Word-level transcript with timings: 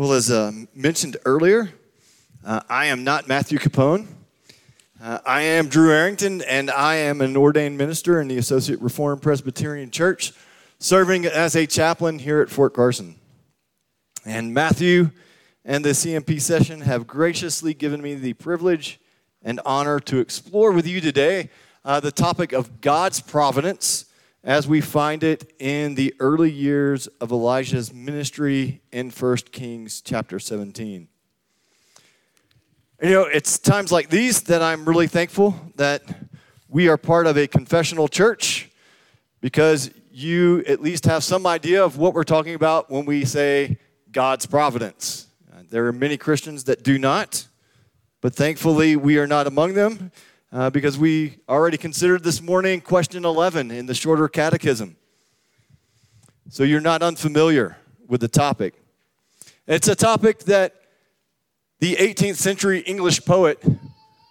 Well, 0.00 0.14
as 0.14 0.30
uh, 0.30 0.52
mentioned 0.74 1.18
earlier, 1.26 1.74
uh, 2.42 2.62
I 2.70 2.86
am 2.86 3.04
not 3.04 3.28
Matthew 3.28 3.58
Capone. 3.58 4.06
Uh, 4.98 5.18
I 5.26 5.42
am 5.42 5.68
Drew 5.68 5.92
Arrington, 5.92 6.40
and 6.40 6.70
I 6.70 6.94
am 6.94 7.20
an 7.20 7.36
ordained 7.36 7.76
minister 7.76 8.18
in 8.18 8.26
the 8.26 8.38
Associate 8.38 8.80
Reformed 8.80 9.20
Presbyterian 9.20 9.90
Church, 9.90 10.32
serving 10.78 11.26
as 11.26 11.54
a 11.54 11.66
chaplain 11.66 12.18
here 12.18 12.40
at 12.40 12.48
Fort 12.48 12.72
Carson. 12.72 13.16
And 14.24 14.54
Matthew 14.54 15.10
and 15.66 15.84
the 15.84 15.90
CMP 15.90 16.40
session 16.40 16.80
have 16.80 17.06
graciously 17.06 17.74
given 17.74 18.00
me 18.00 18.14
the 18.14 18.32
privilege 18.32 18.98
and 19.42 19.60
honor 19.66 20.00
to 20.00 20.18
explore 20.18 20.72
with 20.72 20.86
you 20.86 21.02
today 21.02 21.50
uh, 21.84 22.00
the 22.00 22.10
topic 22.10 22.54
of 22.54 22.80
God's 22.80 23.20
providence 23.20 24.06
as 24.42 24.66
we 24.66 24.80
find 24.80 25.22
it 25.22 25.52
in 25.58 25.94
the 25.94 26.14
early 26.18 26.50
years 26.50 27.06
of 27.20 27.30
Elijah's 27.30 27.92
ministry 27.92 28.80
in 28.90 29.10
1 29.10 29.36
Kings 29.52 30.00
chapter 30.00 30.38
17. 30.38 31.08
You 33.02 33.10
know, 33.10 33.24
it's 33.24 33.58
times 33.58 33.92
like 33.92 34.08
these 34.08 34.42
that 34.42 34.62
I'm 34.62 34.86
really 34.86 35.06
thankful 35.06 35.54
that 35.76 36.02
we 36.68 36.88
are 36.88 36.96
part 36.96 37.26
of 37.26 37.36
a 37.36 37.46
confessional 37.46 38.08
church 38.08 38.70
because 39.40 39.90
you 40.10 40.62
at 40.66 40.82
least 40.82 41.04
have 41.06 41.24
some 41.24 41.46
idea 41.46 41.84
of 41.84 41.96
what 41.96 42.14
we're 42.14 42.24
talking 42.24 42.54
about 42.54 42.90
when 42.90 43.04
we 43.04 43.24
say 43.24 43.78
God's 44.10 44.46
providence. 44.46 45.26
There 45.70 45.86
are 45.86 45.92
many 45.92 46.16
Christians 46.16 46.64
that 46.64 46.82
do 46.82 46.98
not, 46.98 47.46
but 48.20 48.34
thankfully 48.34 48.96
we 48.96 49.18
are 49.18 49.26
not 49.26 49.46
among 49.46 49.74
them 49.74 50.10
uh, 50.52 50.70
because 50.70 50.98
we 50.98 51.38
already 51.48 51.76
considered 51.76 52.22
this 52.24 52.42
morning 52.42 52.80
question 52.80 53.24
11 53.24 53.70
in 53.70 53.86
the 53.86 53.94
shorter 53.94 54.28
catechism. 54.28 54.96
So 56.48 56.64
you're 56.64 56.80
not 56.80 57.02
unfamiliar 57.02 57.76
with 58.08 58.20
the 58.20 58.28
topic. 58.28 58.74
It's 59.66 59.88
a 59.88 59.94
topic 59.94 60.40
that 60.40 60.74
the 61.78 61.94
18th 61.96 62.36
century 62.36 62.80
English 62.80 63.24
poet 63.24 63.62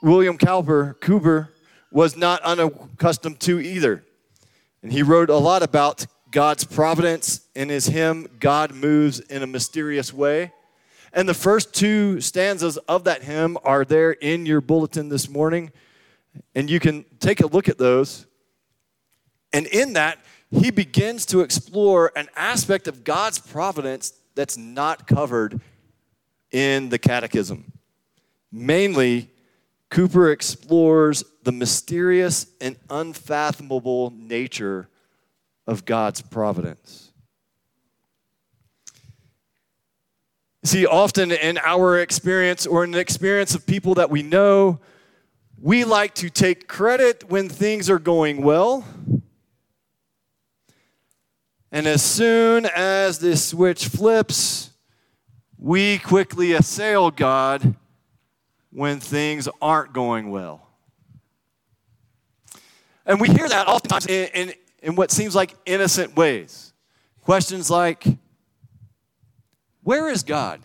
William 0.01 0.37
Cowper, 0.37 0.97
Cooper 1.01 1.53
was 1.91 2.15
not 2.15 2.41
unaccustomed 2.43 3.39
to 3.41 3.59
either. 3.59 4.03
And 4.81 4.91
he 4.91 5.03
wrote 5.03 5.29
a 5.29 5.37
lot 5.37 5.63
about 5.63 6.05
God's 6.31 6.63
providence 6.63 7.41
in 7.55 7.69
his 7.69 7.87
hymn, 7.87 8.29
God 8.39 8.73
Moves 8.73 9.19
in 9.19 9.43
a 9.43 9.47
Mysterious 9.47 10.13
Way. 10.13 10.53
And 11.11 11.27
the 11.27 11.33
first 11.33 11.73
two 11.73 12.21
stanzas 12.21 12.77
of 12.77 13.03
that 13.05 13.23
hymn 13.23 13.57
are 13.63 13.83
there 13.83 14.11
in 14.11 14.45
your 14.45 14.61
bulletin 14.61 15.09
this 15.09 15.27
morning. 15.27 15.71
And 16.55 16.69
you 16.69 16.79
can 16.79 17.05
take 17.19 17.39
a 17.39 17.47
look 17.47 17.69
at 17.69 17.77
those. 17.77 18.25
And 19.53 19.65
in 19.67 19.93
that, 19.93 20.19
he 20.51 20.71
begins 20.71 21.25
to 21.27 21.41
explore 21.41 22.11
an 22.15 22.27
aspect 22.35 22.87
of 22.87 23.03
God's 23.03 23.39
providence 23.39 24.13
that's 24.35 24.57
not 24.57 25.07
covered 25.07 25.59
in 26.51 26.89
the 26.89 26.97
catechism. 26.97 27.71
Mainly, 28.51 29.29
Cooper 29.89 30.31
explores 30.31 31.23
the 31.43 31.51
mysterious 31.51 32.47
and 32.61 32.75
unfathomable 32.89 34.11
nature 34.11 34.87
of 35.67 35.85
God's 35.85 36.21
providence. 36.21 37.11
See, 40.63 40.85
often 40.85 41.31
in 41.31 41.57
our 41.59 41.99
experience 41.99 42.67
or 42.67 42.83
in 42.83 42.91
the 42.91 42.99
experience 42.99 43.55
of 43.55 43.65
people 43.65 43.95
that 43.95 44.09
we 44.09 44.21
know, 44.21 44.79
we 45.61 45.83
like 45.83 46.15
to 46.15 46.29
take 46.29 46.67
credit 46.67 47.29
when 47.29 47.49
things 47.49 47.89
are 47.89 47.99
going 47.99 48.41
well. 48.41 48.85
And 51.71 51.85
as 51.85 52.01
soon 52.01 52.65
as 52.65 53.19
this 53.19 53.45
switch 53.45 53.87
flips, 53.87 54.71
we 55.57 55.99
quickly 55.99 56.53
assail 56.53 57.11
God 57.11 57.75
when 58.71 58.99
things 58.99 59.47
aren't 59.61 59.93
going 59.93 60.31
well. 60.31 60.67
And 63.05 63.19
we 63.19 63.27
hear 63.27 63.47
that 63.49 63.67
oftentimes 63.67 64.07
in, 64.07 64.29
in, 64.33 64.53
in 64.81 64.95
what 64.95 65.11
seems 65.11 65.35
like 65.35 65.55
innocent 65.65 66.15
ways. 66.15 66.73
Questions 67.21 67.69
like, 67.69 68.05
Where 69.83 70.09
is 70.09 70.23
God? 70.23 70.61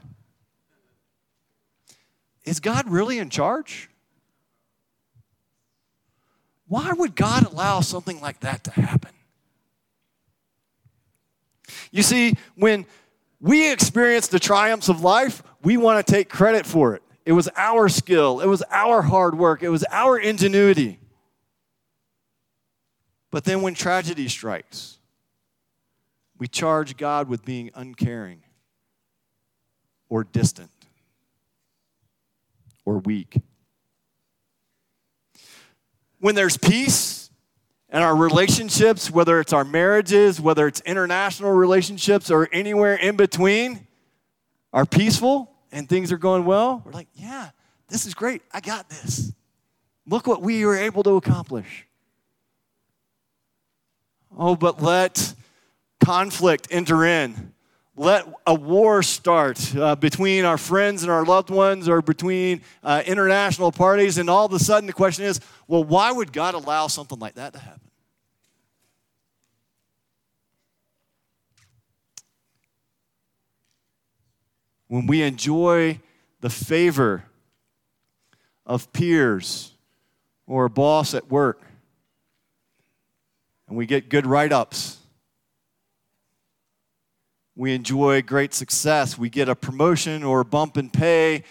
Is 2.44 2.60
God 2.60 2.88
really 2.88 3.18
in 3.18 3.30
charge? 3.30 3.88
Why 6.66 6.92
would 6.92 7.14
God 7.14 7.44
allow 7.44 7.80
something 7.80 8.20
like 8.20 8.40
that 8.40 8.64
to 8.64 8.70
happen? 8.70 9.10
You 11.90 12.02
see, 12.02 12.34
when 12.56 12.86
we 13.40 13.70
experience 13.70 14.28
the 14.28 14.40
triumphs 14.40 14.88
of 14.88 15.02
life, 15.02 15.42
we 15.62 15.76
want 15.76 16.04
to 16.04 16.12
take 16.12 16.28
credit 16.28 16.66
for 16.66 16.94
it. 16.94 17.02
It 17.26 17.32
was 17.32 17.48
our 17.56 17.88
skill, 17.88 18.40
it 18.40 18.46
was 18.46 18.62
our 18.70 19.02
hard 19.02 19.36
work, 19.36 19.62
it 19.62 19.70
was 19.70 19.84
our 19.90 20.18
ingenuity. 20.18 20.98
But 23.30 23.44
then 23.44 23.62
when 23.62 23.74
tragedy 23.74 24.28
strikes, 24.28 24.98
we 26.38 26.46
charge 26.48 26.96
God 26.96 27.28
with 27.28 27.44
being 27.44 27.70
uncaring 27.74 28.42
or 30.08 30.24
distant 30.24 30.70
or 32.84 32.98
weak 32.98 33.38
when 36.24 36.34
there's 36.34 36.56
peace 36.56 37.28
in 37.90 38.00
our 38.00 38.16
relationships, 38.16 39.10
whether 39.10 39.40
it's 39.40 39.52
our 39.52 39.62
marriages, 39.62 40.40
whether 40.40 40.66
it's 40.66 40.80
international 40.86 41.52
relationships, 41.52 42.30
or 42.30 42.48
anywhere 42.50 42.94
in 42.94 43.14
between, 43.14 43.86
are 44.72 44.86
peaceful 44.86 45.54
and 45.70 45.86
things 45.86 46.10
are 46.10 46.16
going 46.16 46.46
well, 46.46 46.80
we're 46.82 46.92
like, 46.92 47.08
yeah, 47.12 47.50
this 47.90 48.06
is 48.06 48.14
great. 48.14 48.40
I 48.52 48.60
got 48.60 48.88
this. 48.88 49.34
Look 50.06 50.26
what 50.26 50.40
we 50.40 50.64
were 50.64 50.78
able 50.78 51.02
to 51.02 51.16
accomplish. 51.16 51.86
Oh, 54.34 54.56
but 54.56 54.80
let 54.80 55.34
conflict 56.02 56.68
enter 56.70 57.04
in 57.04 57.52
let 57.96 58.26
a 58.46 58.54
war 58.54 59.02
start 59.02 59.74
uh, 59.76 59.94
between 59.94 60.44
our 60.44 60.58
friends 60.58 61.02
and 61.02 61.12
our 61.12 61.24
loved 61.24 61.50
ones 61.50 61.88
or 61.88 62.02
between 62.02 62.60
uh, 62.82 63.02
international 63.06 63.70
parties, 63.70 64.18
and 64.18 64.28
all 64.28 64.46
of 64.46 64.52
a 64.52 64.58
sudden 64.58 64.86
the 64.86 64.92
question 64.92 65.24
is 65.24 65.40
well, 65.68 65.84
why 65.84 66.10
would 66.10 66.32
God 66.32 66.54
allow 66.54 66.88
something 66.88 67.18
like 67.18 67.34
that 67.34 67.52
to 67.52 67.58
happen? 67.58 67.80
When 74.88 75.06
we 75.06 75.22
enjoy 75.22 76.00
the 76.40 76.50
favor 76.50 77.24
of 78.66 78.92
peers 78.92 79.72
or 80.46 80.66
a 80.66 80.70
boss 80.70 81.14
at 81.14 81.30
work, 81.30 81.62
and 83.68 83.76
we 83.76 83.86
get 83.86 84.08
good 84.08 84.26
write 84.26 84.52
ups 84.52 84.98
we 87.56 87.74
enjoy 87.74 88.22
great 88.22 88.52
success, 88.52 89.16
we 89.16 89.30
get 89.30 89.48
a 89.48 89.54
promotion 89.54 90.24
or 90.24 90.40
a 90.40 90.44
bump 90.44 90.76
in 90.76 90.90
pay. 90.90 91.44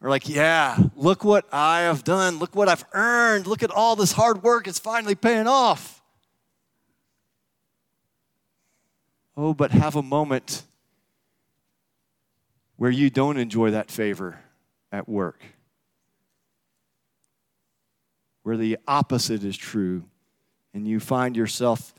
We're 0.00 0.08
like, 0.08 0.28
yeah, 0.28 0.78
look 0.96 1.24
what 1.24 1.46
I 1.52 1.80
have 1.80 2.04
done. 2.04 2.38
Look 2.38 2.56
what 2.56 2.70
I've 2.70 2.86
earned. 2.94 3.46
Look 3.46 3.62
at 3.62 3.70
all 3.70 3.96
this 3.96 4.12
hard 4.12 4.42
work. 4.42 4.66
It's 4.66 4.78
finally 4.78 5.14
paying 5.14 5.46
off. 5.46 6.02
Oh, 9.36 9.52
but 9.52 9.72
have 9.72 9.96
a 9.96 10.02
moment 10.02 10.62
where 12.76 12.90
you 12.90 13.10
don't 13.10 13.36
enjoy 13.36 13.72
that 13.72 13.90
favor 13.90 14.40
at 14.90 15.06
work, 15.06 15.44
where 18.42 18.56
the 18.56 18.78
opposite 18.88 19.44
is 19.44 19.56
true, 19.56 20.04
and 20.72 20.88
you 20.88 20.98
find 20.98 21.36
yourself 21.36 21.94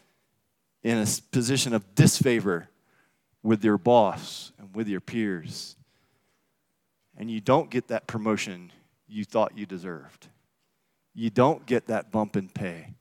in 0.81 0.97
a 0.97 1.05
position 1.31 1.75
of 1.75 1.93
disfavor 1.93 2.67
with 3.43 3.63
your 3.63 3.77
boss 3.77 4.51
and 4.57 4.75
with 4.75 4.87
your 4.87 5.01
peers, 5.01 5.75
and 7.17 7.29
you 7.29 7.41
don't 7.41 7.69
get 7.69 7.87
that 7.87 8.07
promotion 8.07 8.71
you 9.07 9.25
thought 9.25 9.57
you 9.57 9.65
deserved. 9.65 10.27
You 11.13 11.29
don't 11.29 11.65
get 11.65 11.87
that 11.87 12.11
bump 12.11 12.37
in 12.37 12.49
pay. 12.49 12.93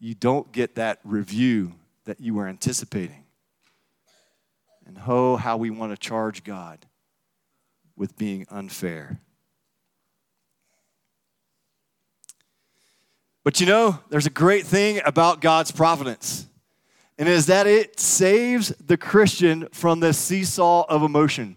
You 0.00 0.14
don't 0.14 0.50
get 0.52 0.76
that 0.76 1.00
review 1.04 1.74
that 2.04 2.20
you 2.20 2.34
were 2.34 2.46
anticipating. 2.46 3.24
And 4.86 4.98
oh, 5.06 5.36
how 5.36 5.58
we 5.58 5.68
want 5.68 5.92
to 5.92 5.98
charge 5.98 6.44
God 6.44 6.86
with 7.96 8.16
being 8.16 8.46
unfair. 8.48 9.20
But 13.44 13.60
you 13.60 13.66
know, 13.66 13.98
there's 14.08 14.26
a 14.26 14.30
great 14.30 14.64
thing 14.64 15.00
about 15.04 15.40
God's 15.40 15.70
providence 15.70 16.46
and 17.18 17.28
is 17.28 17.46
that 17.46 17.66
it 17.66 17.98
saves 17.98 18.68
the 18.84 18.96
Christian 18.96 19.68
from 19.72 20.00
the 20.00 20.12
seesaw 20.12 20.84
of 20.88 21.02
emotion. 21.02 21.56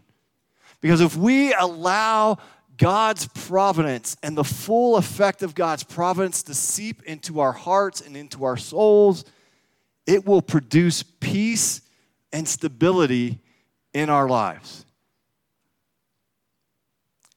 Because 0.82 1.02
if 1.02 1.16
we 1.16 1.54
allow 1.54 2.40
God's 2.78 3.28
providence 3.28 4.18
and 4.24 4.36
the 4.36 4.44
full 4.44 4.98
effect 4.98 5.44
of 5.44 5.54
God's 5.54 5.84
providence 5.84 6.42
to 6.44 6.56
seep 6.56 7.04
into 7.04 7.40
our 7.40 7.52
hearts 7.52 8.02
and 8.02 8.18
into 8.18 8.44
our 8.44 8.58
souls, 8.58 9.24
it 10.08 10.26
will 10.26 10.42
produce 10.42 11.04
peace 11.04 11.82
and 12.34 12.48
stability 12.48 13.40
in 13.94 14.10
our 14.10 14.28
lives. 14.28 14.84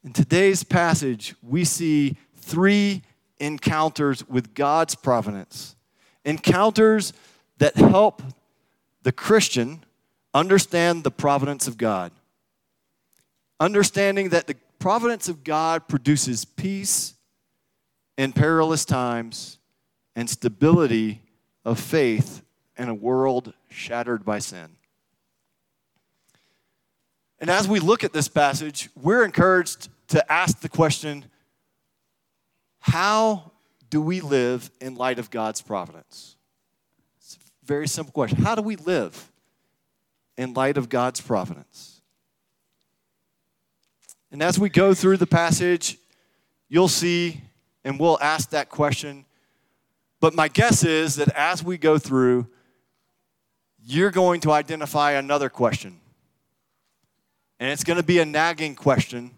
In 0.03 0.15
today's 0.15 0.65
passage, 0.65 1.35
we 1.43 1.65
see 1.65 2.17
three 2.37 3.03
encounters 3.38 4.26
with 4.29 4.55
God's 4.55 4.94
providence, 4.94 5.76
encounters 6.25 7.12
that 7.58 7.76
help 7.76 8.22
the 9.02 9.12
Christian 9.12 9.84
understand 10.32 11.04
the 11.04 11.10
providence 11.10 11.68
of 11.68 11.78
God. 11.78 12.12
Understanding 13.60 14.30
that 14.30 14.46
the 14.46 14.56
providence 14.78 15.28
of 15.28 15.44
God 15.44 15.88
produces 15.88 16.44
peace 16.44 17.14
in 18.18 18.32
perilous 18.32 18.84
times 18.84 19.58
and 20.16 20.28
stability 20.28 21.22
of 21.64 21.78
faith 21.78 22.42
in 22.76 22.88
a 22.88 22.94
world 22.94 23.54
shattered 23.68 24.24
by 24.24 24.38
sin. 24.38 24.76
And 27.38 27.50
as 27.50 27.68
we 27.68 27.80
look 27.80 28.04
at 28.04 28.12
this 28.12 28.28
passage, 28.28 28.90
we're 28.94 29.24
encouraged 29.24 29.88
to 30.08 30.32
ask 30.32 30.60
the 30.60 30.68
question 30.68 31.24
how 32.80 33.52
do 33.90 34.00
we 34.02 34.20
live 34.20 34.70
in 34.80 34.94
light 34.94 35.18
of 35.18 35.30
God's 35.30 35.62
providence? 35.62 36.33
Very 37.64 37.88
simple 37.88 38.12
question. 38.12 38.38
How 38.38 38.55
do 38.55 38.62
we 38.62 38.76
live 38.76 39.31
in 40.37 40.55
light 40.55 40.76
of 40.76 40.88
God's 40.88 41.20
providence? 41.20 42.02
And 44.31 44.43
as 44.43 44.58
we 44.58 44.69
go 44.69 44.94
through 44.94 45.19
the 45.19 45.26
passage, 45.26 45.96
you'll 46.69 46.88
see 46.88 47.40
and 47.84 47.99
we'll 48.00 48.19
ask 48.20 48.50
that 48.50 48.69
question. 48.69 49.25
But 50.20 50.34
my 50.34 50.49
guess 50.49 50.84
is 50.84 51.16
that 51.16 51.28
as 51.37 51.62
we 51.62 51.78
go 51.78 51.99
through, 51.99 52.49
you're 53.82 54.11
going 54.11 54.40
to 54.40 54.52
identify 54.52 55.12
another 55.12 55.49
question. 55.49 56.00
And 57.61 57.70
it's 57.70 57.84
going 57.84 57.99
to 57.99 58.02
be 58.02 58.19
a 58.19 58.25
nagging 58.25 58.75
question 58.75 59.31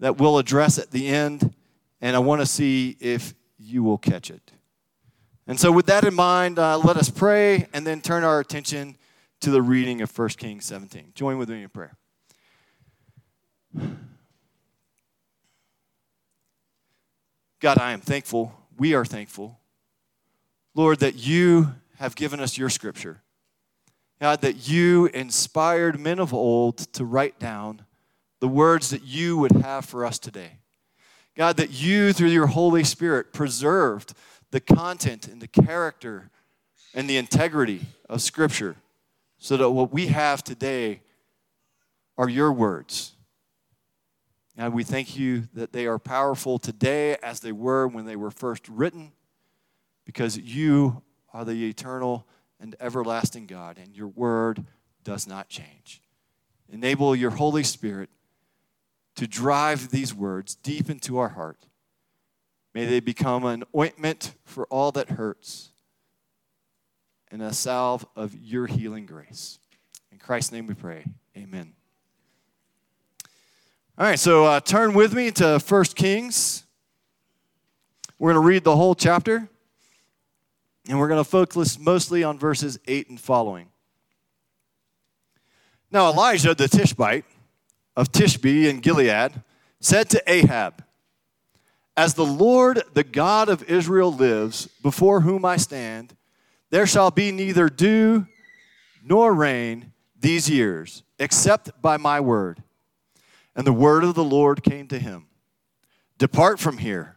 that 0.00 0.18
we'll 0.18 0.38
address 0.38 0.78
at 0.78 0.90
the 0.90 1.08
end 1.08 1.54
and 2.00 2.16
I 2.16 2.18
want 2.18 2.42
to 2.42 2.46
see 2.46 2.96
if 3.00 3.34
you 3.58 3.82
will 3.82 3.98
catch 3.98 4.30
it. 4.30 4.52
And 5.46 5.60
so, 5.60 5.70
with 5.70 5.86
that 5.86 6.04
in 6.04 6.14
mind, 6.14 6.58
uh, 6.58 6.78
let 6.78 6.96
us 6.96 7.10
pray 7.10 7.66
and 7.72 7.86
then 7.86 8.00
turn 8.00 8.24
our 8.24 8.40
attention 8.40 8.96
to 9.40 9.50
the 9.50 9.60
reading 9.60 10.00
of 10.00 10.16
1 10.16 10.28
Kings 10.30 10.64
17. 10.64 11.12
Join 11.14 11.36
with 11.36 11.50
me 11.50 11.62
in 11.62 11.68
prayer. 11.68 11.96
God, 17.60 17.78
I 17.78 17.92
am 17.92 18.00
thankful. 18.00 18.54
We 18.78 18.94
are 18.94 19.04
thankful, 19.04 19.58
Lord, 20.74 21.00
that 21.00 21.14
you 21.16 21.74
have 21.98 22.16
given 22.16 22.40
us 22.40 22.58
your 22.58 22.70
scripture. 22.70 23.22
God, 24.20 24.40
that 24.40 24.68
you 24.68 25.06
inspired 25.06 26.00
men 26.00 26.18
of 26.18 26.32
old 26.32 26.78
to 26.94 27.04
write 27.04 27.38
down 27.38 27.82
the 28.40 28.48
words 28.48 28.90
that 28.90 29.02
you 29.02 29.36
would 29.36 29.52
have 29.52 29.84
for 29.84 30.04
us 30.04 30.18
today. 30.18 30.60
God, 31.36 31.56
that 31.56 31.70
you, 31.70 32.12
through 32.12 32.28
your 32.28 32.46
Holy 32.46 32.84
Spirit, 32.84 33.32
preserved 33.32 34.14
the 34.54 34.60
content 34.60 35.26
and 35.26 35.42
the 35.42 35.48
character 35.48 36.30
and 36.94 37.10
the 37.10 37.16
integrity 37.16 37.80
of 38.08 38.22
Scripture 38.22 38.76
so 39.36 39.56
that 39.56 39.68
what 39.68 39.92
we 39.92 40.06
have 40.06 40.44
today 40.44 41.00
are 42.16 42.28
your 42.28 42.52
words. 42.52 43.16
And 44.56 44.72
we 44.72 44.84
thank 44.84 45.18
you 45.18 45.48
that 45.54 45.72
they 45.72 45.88
are 45.88 45.98
powerful 45.98 46.60
today 46.60 47.16
as 47.20 47.40
they 47.40 47.50
were 47.50 47.88
when 47.88 48.06
they 48.06 48.14
were 48.14 48.30
first 48.30 48.68
written 48.68 49.10
because 50.04 50.38
you 50.38 51.02
are 51.32 51.44
the 51.44 51.68
eternal 51.68 52.24
and 52.60 52.76
everlasting 52.78 53.46
God, 53.46 53.76
and 53.76 53.96
your 53.96 54.06
word 54.06 54.64
does 55.02 55.26
not 55.26 55.48
change. 55.48 56.00
Enable 56.72 57.16
your 57.16 57.32
Holy 57.32 57.64
Spirit 57.64 58.08
to 59.16 59.26
drive 59.26 59.90
these 59.90 60.14
words 60.14 60.54
deep 60.54 60.88
into 60.88 61.18
our 61.18 61.30
heart. 61.30 61.66
May 62.74 62.86
they 62.86 62.98
become 62.98 63.44
an 63.44 63.62
ointment 63.74 64.34
for 64.44 64.66
all 64.66 64.90
that 64.92 65.10
hurts 65.10 65.70
and 67.30 67.40
a 67.40 67.52
salve 67.52 68.04
of 68.16 68.34
your 68.34 68.66
healing 68.66 69.06
grace. 69.06 69.58
In 70.10 70.18
Christ's 70.18 70.50
name 70.52 70.66
we 70.66 70.74
pray. 70.74 71.04
Amen. 71.36 71.72
All 73.96 74.04
right, 74.06 74.18
so 74.18 74.44
uh, 74.44 74.58
turn 74.58 74.92
with 74.92 75.14
me 75.14 75.30
to 75.32 75.60
1 75.60 75.84
Kings. 75.94 76.64
We're 78.18 78.32
going 78.32 78.42
to 78.42 78.46
read 78.46 78.64
the 78.64 78.74
whole 78.74 78.96
chapter, 78.96 79.48
and 80.88 80.98
we're 80.98 81.08
going 81.08 81.22
to 81.22 81.28
focus 81.28 81.78
mostly 81.78 82.24
on 82.24 82.38
verses 82.38 82.78
8 82.88 83.10
and 83.10 83.20
following. 83.20 83.68
Now, 85.92 86.10
Elijah 86.10 86.56
the 86.56 86.66
Tishbite 86.66 87.24
of 87.96 88.10
Tishbe 88.10 88.68
in 88.68 88.80
Gilead 88.80 89.42
said 89.78 90.10
to 90.10 90.22
Ahab, 90.26 90.82
As 91.96 92.14
the 92.14 92.24
Lord, 92.24 92.82
the 92.94 93.04
God 93.04 93.48
of 93.48 93.62
Israel, 93.64 94.12
lives, 94.12 94.66
before 94.82 95.20
whom 95.20 95.44
I 95.44 95.56
stand, 95.56 96.16
there 96.70 96.86
shall 96.86 97.10
be 97.10 97.30
neither 97.30 97.68
dew 97.68 98.26
nor 99.02 99.32
rain 99.32 99.92
these 100.18 100.50
years, 100.50 101.02
except 101.18 101.80
by 101.80 101.96
my 101.96 102.20
word. 102.20 102.62
And 103.54 103.66
the 103.66 103.72
word 103.72 104.02
of 104.02 104.14
the 104.14 104.24
Lord 104.24 104.62
came 104.64 104.88
to 104.88 104.98
him 104.98 105.26
Depart 106.18 106.58
from 106.58 106.78
here 106.78 107.16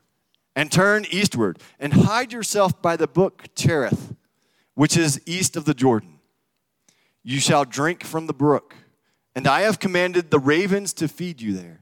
and 0.56 0.72
turn 0.72 1.06
eastward 1.10 1.60
and 1.80 1.94
hide 1.94 2.32
yourself 2.32 2.82
by 2.82 2.96
the 2.96 3.08
brook 3.08 3.46
Cherith, 3.56 4.14
which 4.76 4.96
is 4.96 5.22
east 5.26 5.56
of 5.56 5.66
the 5.66 5.74
Jordan. 5.74 6.20
You 7.24 7.40
shall 7.40 7.66
drink 7.66 8.04
from 8.04 8.28
the 8.28 8.34
brook 8.34 8.76
and 9.38 9.46
I 9.46 9.62
have 9.62 9.78
commanded 9.78 10.32
the 10.32 10.40
ravens 10.40 10.94
to 10.94 11.08
feed 11.08 11.42
you 11.42 11.54
there. 11.54 11.82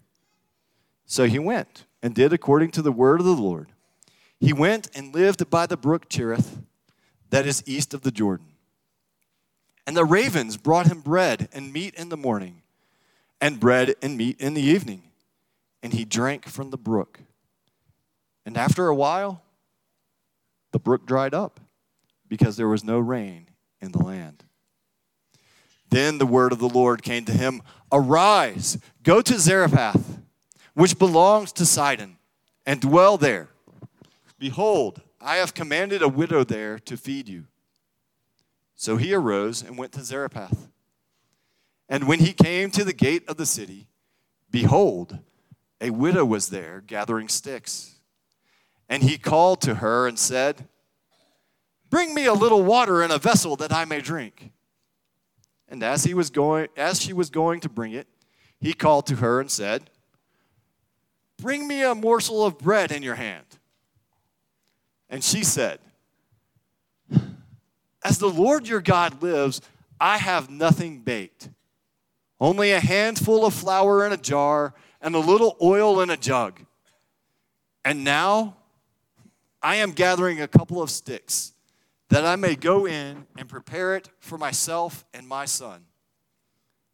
So 1.05 1.23
he 1.23 1.39
went 1.39 1.85
and 2.05 2.13
did 2.13 2.31
according 2.31 2.69
to 2.69 2.83
the 2.83 2.91
word 2.91 3.19
of 3.19 3.25
the 3.25 3.31
Lord. 3.31 3.71
He 4.39 4.53
went 4.53 4.91
and 4.93 5.11
lived 5.11 5.49
by 5.49 5.65
the 5.65 5.75
brook 5.75 6.07
Cherith, 6.07 6.59
that 7.31 7.47
is 7.47 7.63
east 7.65 7.95
of 7.95 8.01
the 8.01 8.11
Jordan. 8.11 8.45
And 9.87 9.97
the 9.97 10.05
ravens 10.05 10.55
brought 10.55 10.85
him 10.85 11.01
bread 11.01 11.49
and 11.51 11.73
meat 11.73 11.95
in 11.95 12.09
the 12.09 12.15
morning, 12.15 12.61
and 13.41 13.59
bread 13.59 13.95
and 14.03 14.15
meat 14.15 14.39
in 14.39 14.53
the 14.53 14.61
evening. 14.61 15.01
And 15.81 15.93
he 15.93 16.05
drank 16.05 16.45
from 16.45 16.69
the 16.69 16.77
brook. 16.77 17.21
And 18.45 18.55
after 18.55 18.87
a 18.87 18.93
while, 18.93 19.41
the 20.73 20.79
brook 20.79 21.07
dried 21.07 21.33
up 21.33 21.59
because 22.27 22.55
there 22.55 22.67
was 22.67 22.83
no 22.83 22.99
rain 22.99 23.47
in 23.81 23.93
the 23.93 24.03
land. 24.03 24.43
Then 25.89 26.19
the 26.19 26.27
word 26.27 26.51
of 26.51 26.59
the 26.59 26.69
Lord 26.69 27.01
came 27.01 27.25
to 27.25 27.31
him 27.31 27.63
Arise, 27.91 28.77
go 29.01 29.23
to 29.23 29.39
Zarephath, 29.39 30.14
which 30.75 30.99
belongs 30.99 31.51
to 31.53 31.65
Sidon, 31.65 32.17
and 32.65 32.79
dwell 32.79 33.17
there. 33.17 33.49
Behold, 34.37 35.01
I 35.19 35.37
have 35.37 35.53
commanded 35.53 36.03
a 36.03 36.07
widow 36.07 36.43
there 36.43 36.77
to 36.79 36.97
feed 36.97 37.27
you. 37.27 37.45
So 38.75 38.97
he 38.97 39.13
arose 39.13 39.63
and 39.63 39.77
went 39.77 39.93
to 39.93 40.03
Zarephath. 40.03 40.67
And 41.87 42.07
when 42.07 42.19
he 42.19 42.33
came 42.33 42.69
to 42.71 42.83
the 42.83 42.93
gate 42.93 43.27
of 43.27 43.37
the 43.37 43.45
city, 43.45 43.87
behold, 44.51 45.19
a 45.79 45.91
widow 45.91 46.25
was 46.25 46.49
there 46.49 46.83
gathering 46.85 47.29
sticks. 47.29 47.95
And 48.89 49.01
he 49.01 49.17
called 49.17 49.61
to 49.61 49.75
her 49.75 50.07
and 50.07 50.19
said, 50.19 50.67
Bring 51.89 52.13
me 52.13 52.25
a 52.25 52.33
little 52.33 52.63
water 52.63 53.01
in 53.01 53.11
a 53.11 53.17
vessel 53.17 53.55
that 53.57 53.71
I 53.71 53.85
may 53.85 54.01
drink. 54.01 54.51
And 55.69 55.81
as 55.81 56.03
he 56.03 56.13
was 56.13 56.29
going 56.29 56.67
as 56.75 57.01
she 57.01 57.13
was 57.13 57.29
going 57.29 57.61
to 57.61 57.69
bring 57.69 57.93
it, 57.93 58.07
he 58.59 58.73
called 58.73 59.07
to 59.07 59.15
her 59.17 59.39
and 59.39 59.49
said, 59.49 59.89
"Bring 61.37 61.67
me 61.67 61.83
a 61.83 61.95
morsel 61.95 62.45
of 62.45 62.57
bread 62.57 62.91
in 62.91 63.03
your 63.03 63.15
hand." 63.15 63.45
And 65.09 65.23
she 65.23 65.43
said, 65.43 65.79
"As 68.03 68.17
the 68.17 68.29
Lord 68.29 68.67
your 68.67 68.81
God 68.81 69.21
lives, 69.21 69.61
I 69.99 70.17
have 70.17 70.49
nothing 70.49 71.01
baked. 71.01 71.49
Only 72.39 72.71
a 72.71 72.79
handful 72.79 73.45
of 73.45 73.53
flour 73.53 74.05
in 74.05 74.11
a 74.11 74.17
jar 74.17 74.73
and 75.01 75.15
a 75.15 75.19
little 75.19 75.55
oil 75.61 76.01
in 76.01 76.09
a 76.09 76.17
jug. 76.17 76.59
And 77.83 78.03
now 78.03 78.57
I 79.61 79.75
am 79.75 79.91
gathering 79.91 80.41
a 80.41 80.47
couple 80.47 80.81
of 80.81 80.89
sticks 80.89 81.53
that 82.09 82.25
I 82.25 82.35
may 82.35 82.55
go 82.55 82.85
in 82.85 83.27
and 83.37 83.47
prepare 83.47 83.95
it 83.95 84.09
for 84.19 84.37
myself 84.37 85.05
and 85.13 85.27
my 85.27 85.45
son, 85.45 85.85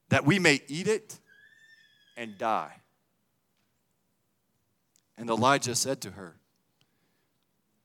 that 0.10 0.26
we 0.26 0.40
may 0.40 0.62
eat 0.68 0.88
it 0.88 1.20
and 2.16 2.38
die. 2.38 2.81
And 5.22 5.30
Elijah 5.30 5.76
said 5.76 6.02
to 6.02 6.12
her, 6.12 6.36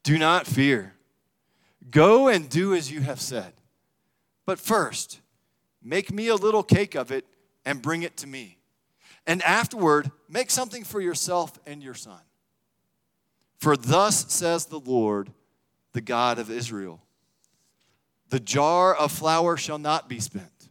Do 0.02 0.18
not 0.18 0.46
fear. 0.46 0.94
Go 1.90 2.28
and 2.28 2.48
do 2.48 2.72
as 2.72 2.90
you 2.90 3.02
have 3.02 3.20
said. 3.20 3.52
But 4.46 4.58
first, 4.58 5.20
make 5.82 6.10
me 6.10 6.28
a 6.28 6.34
little 6.34 6.62
cake 6.62 6.94
of 6.94 7.12
it 7.12 7.26
and 7.66 7.82
bring 7.82 8.02
it 8.02 8.16
to 8.16 8.26
me. 8.26 8.56
And 9.26 9.42
afterward, 9.42 10.10
make 10.30 10.50
something 10.50 10.82
for 10.82 10.98
yourself 10.98 11.58
and 11.66 11.82
your 11.82 11.92
son. 11.92 12.20
For 13.58 13.76
thus 13.76 14.32
says 14.32 14.64
the 14.64 14.80
Lord, 14.80 15.30
the 15.92 16.00
God 16.00 16.38
of 16.38 16.50
Israel 16.50 17.02
the 18.30 18.40
jar 18.40 18.94
of 18.94 19.12
flour 19.12 19.58
shall 19.58 19.78
not 19.78 20.08
be 20.08 20.20
spent, 20.20 20.70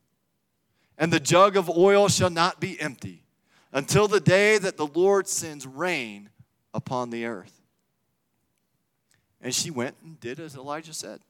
and 0.98 1.14
the 1.14 1.20
jug 1.20 1.56
of 1.56 1.70
oil 1.70 2.10
shall 2.10 2.32
not 2.32 2.60
be 2.60 2.82
empty, 2.82 3.24
until 3.72 4.08
the 4.08 4.20
day 4.20 4.58
that 4.58 4.78
the 4.78 4.88
Lord 4.88 5.28
sends 5.28 5.68
rain 5.68 6.32
upon 6.76 7.10
the 7.10 7.26
earth. 7.26 7.62
And 9.42 9.56
she 9.56 9.72
went 9.72 9.96
and 10.04 10.20
did 10.20 10.40
as 10.40 10.56
Elijah 10.56 10.94
said. 10.94 11.22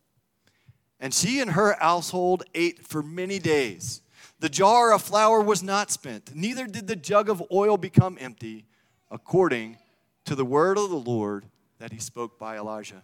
And 1.00 1.14
she 1.14 1.40
and 1.40 1.52
her 1.52 1.78
household 1.80 2.44
ate 2.56 2.86
for 2.86 3.04
many 3.04 3.40
days. 3.40 4.02
The 4.40 4.50
jar 4.50 4.92
of 4.92 5.02
flour 5.02 5.42
was 5.42 5.64
not 5.64 5.92
spent, 5.92 6.36
neither 6.36 6.68
did 6.68 6.88
the 6.88 6.96
jug 6.96 7.30
of 7.30 7.44
oil 7.52 7.78
become 7.78 8.18
empty, 8.20 8.66
according 9.10 9.78
to 10.25 10.36
the 10.36 10.44
word 10.44 10.78
of 10.78 10.90
the 10.90 10.96
Lord 10.96 11.46
that 11.80 11.94
he 11.94 12.00
spoke 12.00 12.38
by 12.40 12.58
Elijah. 12.58 13.04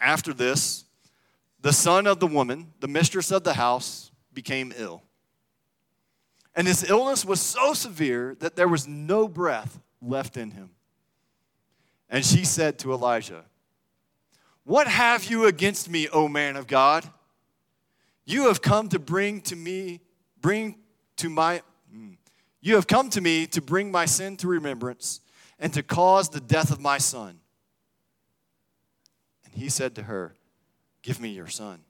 After 0.00 0.34
this, 0.34 0.84
the 1.60 1.72
son 1.72 2.06
of 2.06 2.18
the 2.18 2.26
woman, 2.26 2.72
the 2.80 2.88
mistress 2.88 3.30
of 3.30 3.44
the 3.44 3.54
house, 3.54 4.10
became 4.34 4.72
ill. 4.76 5.02
And 6.54 6.66
his 6.66 6.88
illness 6.88 7.24
was 7.24 7.40
so 7.40 7.72
severe 7.72 8.36
that 8.40 8.56
there 8.56 8.68
was 8.68 8.86
no 8.88 9.28
breath 9.28 9.78
left 10.02 10.36
in 10.36 10.50
him. 10.50 10.70
And 12.10 12.24
she 12.24 12.44
said 12.44 12.78
to 12.80 12.92
Elijah, 12.92 13.44
What 14.64 14.86
have 14.86 15.24
you 15.24 15.46
against 15.46 15.88
me, 15.88 16.08
O 16.08 16.28
man 16.28 16.56
of 16.56 16.66
God? 16.66 17.08
You 18.24 18.48
have 18.48 18.60
come 18.60 18.88
to 18.90 18.98
bring 18.98 19.40
to 19.42 19.56
me, 19.56 20.00
bring 20.40 20.76
to 21.16 21.30
my, 21.30 21.62
hmm, 21.90 22.12
you 22.60 22.74
have 22.74 22.86
come 22.86 23.10
to 23.10 23.20
me 23.20 23.46
to 23.46 23.62
bring 23.62 23.90
my 23.90 24.04
sin 24.04 24.36
to 24.38 24.48
remembrance 24.48 25.20
and 25.58 25.72
to 25.72 25.82
cause 25.82 26.28
the 26.28 26.40
death 26.40 26.70
of 26.70 26.80
my 26.80 26.98
son. 26.98 27.40
And 29.44 29.54
he 29.54 29.68
said 29.68 29.94
to 29.96 30.02
her, 30.02 30.34
Give 31.02 31.20
me 31.20 31.30
your 31.30 31.48
son. 31.48 31.80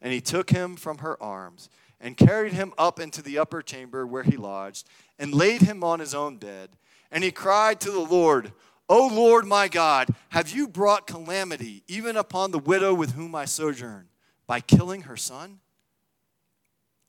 And 0.00 0.12
he 0.12 0.20
took 0.20 0.50
him 0.50 0.76
from 0.76 0.98
her 0.98 1.22
arms 1.22 1.68
and 2.04 2.18
carried 2.18 2.52
him 2.52 2.74
up 2.76 3.00
into 3.00 3.22
the 3.22 3.38
upper 3.38 3.62
chamber 3.62 4.06
where 4.06 4.22
he 4.22 4.36
lodged 4.36 4.86
and 5.18 5.34
laid 5.34 5.62
him 5.62 5.82
on 5.82 6.00
his 6.00 6.14
own 6.14 6.36
bed. 6.36 6.68
And 7.10 7.24
he 7.24 7.32
cried 7.32 7.80
to 7.80 7.90
the 7.90 7.98
Lord, 7.98 8.52
O 8.90 9.06
Lord 9.06 9.46
my 9.46 9.68
God, 9.68 10.10
have 10.28 10.50
you 10.50 10.68
brought 10.68 11.06
calamity 11.06 11.82
even 11.88 12.18
upon 12.18 12.50
the 12.50 12.58
widow 12.58 12.92
with 12.92 13.12
whom 13.12 13.34
I 13.34 13.46
sojourn 13.46 14.08
by 14.46 14.60
killing 14.60 15.02
her 15.02 15.16
son? 15.16 15.60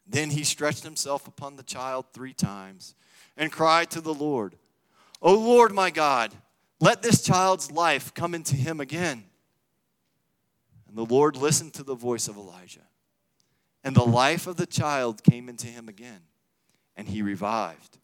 Then 0.07 0.29
he 0.29 0.45
stretched 0.45 0.83
himself 0.83 1.27
upon 1.27 1.57
the 1.57 1.63
child 1.63 2.05
three 2.13 2.33
times 2.33 2.95
and 3.35 3.51
cried 3.51 3.91
to 3.91 3.99
the 3.99 4.13
Lord, 4.13 4.55
O 5.21 5.33
Lord 5.37 5.73
my 5.73 5.89
God, 5.89 6.31
let 6.79 7.01
this 7.01 7.21
child's 7.21 7.69
life 7.69 8.13
come 8.13 8.33
into 8.33 8.55
him 8.55 8.79
again. 8.79 9.25
And 10.87 10.97
the 10.97 11.05
Lord 11.05 11.35
listened 11.35 11.73
to 11.73 11.83
the 11.83 11.95
voice 11.95 12.29
of 12.29 12.37
Elijah. 12.37 12.87
And 13.85 13.95
the 13.95 14.03
life 14.03 14.47
of 14.47 14.55
the 14.57 14.65
child 14.65 15.23
came 15.23 15.47
into 15.47 15.67
him 15.67 15.87
again, 15.87 16.21
and 16.97 17.07
he 17.07 17.21
revived. 17.21 17.99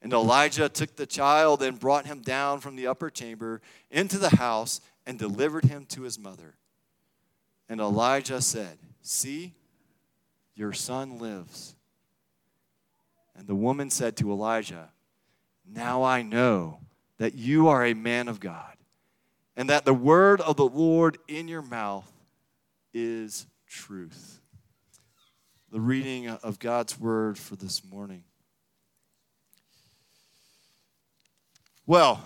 And 0.00 0.12
Elijah 0.12 0.68
took 0.68 0.94
the 0.94 1.06
child 1.06 1.60
and 1.60 1.78
brought 1.78 2.06
him 2.06 2.20
down 2.20 2.60
from 2.60 2.76
the 2.76 2.86
upper 2.86 3.10
chamber 3.10 3.60
into 3.90 4.16
the 4.16 4.36
house 4.36 4.80
and 5.04 5.18
delivered 5.18 5.64
him 5.64 5.86
to 5.86 6.02
his 6.02 6.20
mother. 6.20 6.54
And 7.68 7.80
Elijah 7.80 8.40
said, 8.40 8.78
See, 9.02 9.54
your 10.54 10.72
son 10.72 11.18
lives. 11.18 11.74
And 13.36 13.48
the 13.48 13.56
woman 13.56 13.90
said 13.90 14.16
to 14.18 14.30
Elijah, 14.30 14.90
Now 15.68 16.04
I 16.04 16.22
know 16.22 16.78
that 17.18 17.34
you 17.34 17.66
are 17.66 17.84
a 17.84 17.94
man 17.94 18.28
of 18.28 18.38
God, 18.38 18.76
and 19.56 19.68
that 19.68 19.84
the 19.84 19.92
word 19.92 20.40
of 20.40 20.56
the 20.56 20.68
Lord 20.68 21.18
in 21.26 21.48
your 21.48 21.62
mouth 21.62 22.08
is 22.94 23.48
truth. 23.66 24.37
The 25.70 25.80
reading 25.80 26.28
of 26.28 26.58
God's 26.58 26.98
word 26.98 27.36
for 27.36 27.54
this 27.54 27.82
morning. 27.84 28.24
Well, 31.86 32.22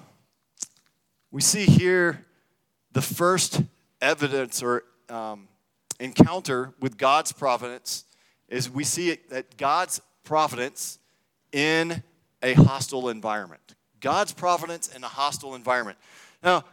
we 1.32 1.40
see 1.40 1.64
here 1.64 2.24
the 2.92 3.02
first 3.02 3.60
evidence 4.00 4.62
or 4.62 4.84
um, 5.08 5.48
encounter 5.98 6.72
with 6.78 6.96
God's 6.96 7.32
providence 7.32 8.04
is 8.48 8.70
we 8.70 8.84
see 8.84 9.10
it, 9.10 9.28
that 9.30 9.56
God's 9.56 10.00
providence 10.22 11.00
in 11.50 12.00
a 12.44 12.54
hostile 12.54 13.08
environment. 13.08 13.74
God's 13.98 14.32
providence 14.32 14.94
in 14.94 15.02
a 15.02 15.08
hostile 15.08 15.56
environment. 15.56 15.98
Now, 16.44 16.64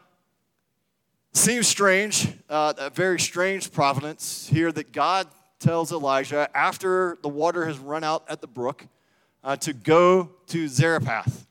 seems 1.33 1.67
strange, 1.67 2.27
uh, 2.47 2.73
a 2.77 2.91
very 2.91 3.19
strange 3.19 3.71
providence 3.71 4.47
here 4.47 4.71
that 4.71 4.91
God 4.91 5.27
tells 5.59 5.91
Elijah 5.91 6.49
after 6.55 7.17
the 7.21 7.29
water 7.29 7.65
has 7.65 7.77
run 7.77 8.03
out 8.03 8.23
at 8.29 8.41
the 8.41 8.47
brook 8.47 8.87
uh, 9.43 9.55
to 9.57 9.73
go 9.73 10.31
to 10.47 10.67
Zarephath. 10.67 11.45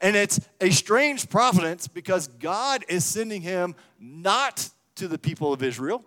And 0.00 0.16
it's 0.16 0.40
a 0.60 0.70
strange 0.70 1.28
providence 1.28 1.88
because 1.88 2.28
God 2.28 2.84
is 2.88 3.04
sending 3.04 3.42
him 3.42 3.74
not 3.98 4.68
to 4.96 5.08
the 5.08 5.18
people 5.18 5.52
of 5.52 5.62
Israel. 5.62 6.04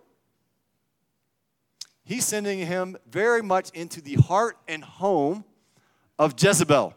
He's 2.04 2.24
sending 2.24 2.58
him 2.60 2.96
very 3.10 3.42
much 3.42 3.70
into 3.70 4.00
the 4.00 4.14
heart 4.14 4.56
and 4.66 4.82
home 4.82 5.44
of 6.18 6.34
Jezebel. 6.42 6.94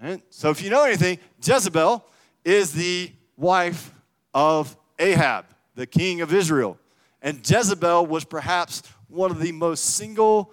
And 0.00 0.22
so, 0.30 0.50
if 0.50 0.62
you 0.62 0.70
know 0.70 0.84
anything, 0.84 1.18
Jezebel 1.42 2.04
is 2.44 2.72
the 2.72 3.12
wife 3.36 3.92
of 4.32 4.76
Ahab, 4.98 5.46
the 5.74 5.86
king 5.86 6.20
of 6.20 6.32
Israel. 6.32 6.78
And 7.20 7.48
Jezebel 7.48 8.06
was 8.06 8.24
perhaps 8.24 8.82
one 9.08 9.30
of 9.30 9.40
the 9.40 9.52
most 9.52 9.96
single 9.96 10.52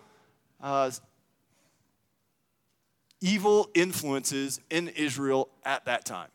uh, 0.61 0.91
evil 3.21 3.69
influences 3.73 4.59
in 4.69 4.87
Israel 4.89 5.49
at 5.63 5.85
that 5.85 6.05
time. 6.05 6.29